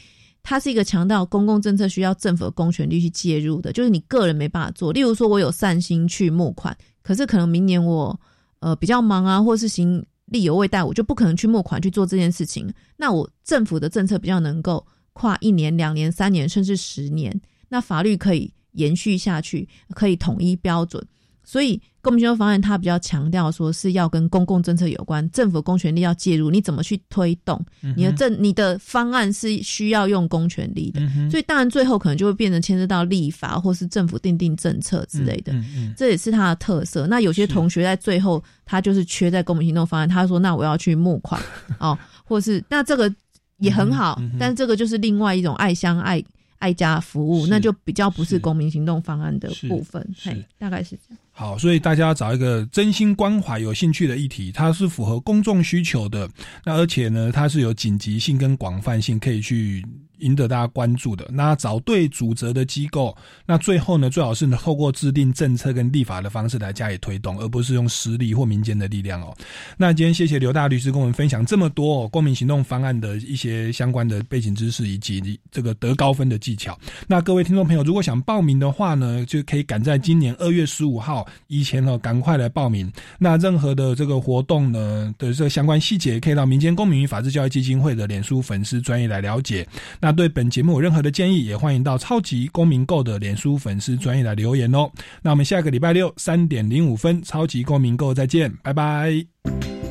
[0.43, 4.93] 它是一个强调公共政策需要政府的公权力去介入的，就是你个人没办法做。
[4.93, 8.21] 例如说，我有善心去募款，可是可能明年我
[8.61, 10.05] 呃比较忙啊，或是行。
[10.27, 12.73] 力有未贷，我就不可能去募款去做这件事情。
[12.97, 21.07] 那我政府的政策比较能够跨一年、两年、三年，甚至十年，那法律可以延续下去，可以统一标准。
[21.45, 27.65] 所以公民行动方案它比较强调说是要跟公共政策有关，政府公权力要介入，你怎么去推动？
[27.97, 28.37] 你的政？
[28.43, 35.55] 你的方案是需要用公权力的，所以当然最后可能就会变成牵涉到立法或是政府定定政策之类的，
[35.97, 37.07] 这也是它的特色。
[37.07, 41.41] 那有些同学在最后他就是缺在公民行动方案，他说那我要去募款。
[41.79, 43.13] 哦，或是那这个
[43.59, 46.23] 也很好，但这个就是另外一种爱乡爱
[46.59, 51.19] 爱家服务，那就比较不是公民行动方案的部分，嘿，大概是这样。
[51.37, 56.31] 好，所以大家找一个真心关怀、有兴趣的议题，它是符合公众需求的，
[56.65, 59.85] 那而且呢，它是有紧急性跟广泛性，可以去。
[60.25, 63.17] 赢得大家关注的，那找对主责的机构，
[63.47, 69.37] 那最后呢，最好是透过制定政策跟立法的方式来加以推动，而不是用实力或民间的力量哦。
[69.77, 76.79] 那今天谢谢刘大律师跟我们分享这么多公民行动方案的一些相关的背景知识以及这个得高分的技巧。
[77.07, 82.91] 那各位听众朋友，如果想报名的话呢，就可以赶在今年二月十五号以前哦，赶快来报名。
[83.19, 89.67] 那任何的这个活动呢的这相关细节，可以到民间公民与法治教育基金会的脸书粉丝专业来了解。
[90.01, 94.91] 那对本节目有任何的建议，也欢迎到超级公民购的脸书粉丝专业来留言哦。
[95.23, 99.84] 那我们下个礼拜六三点零五分，超级公民购再见，拜拜。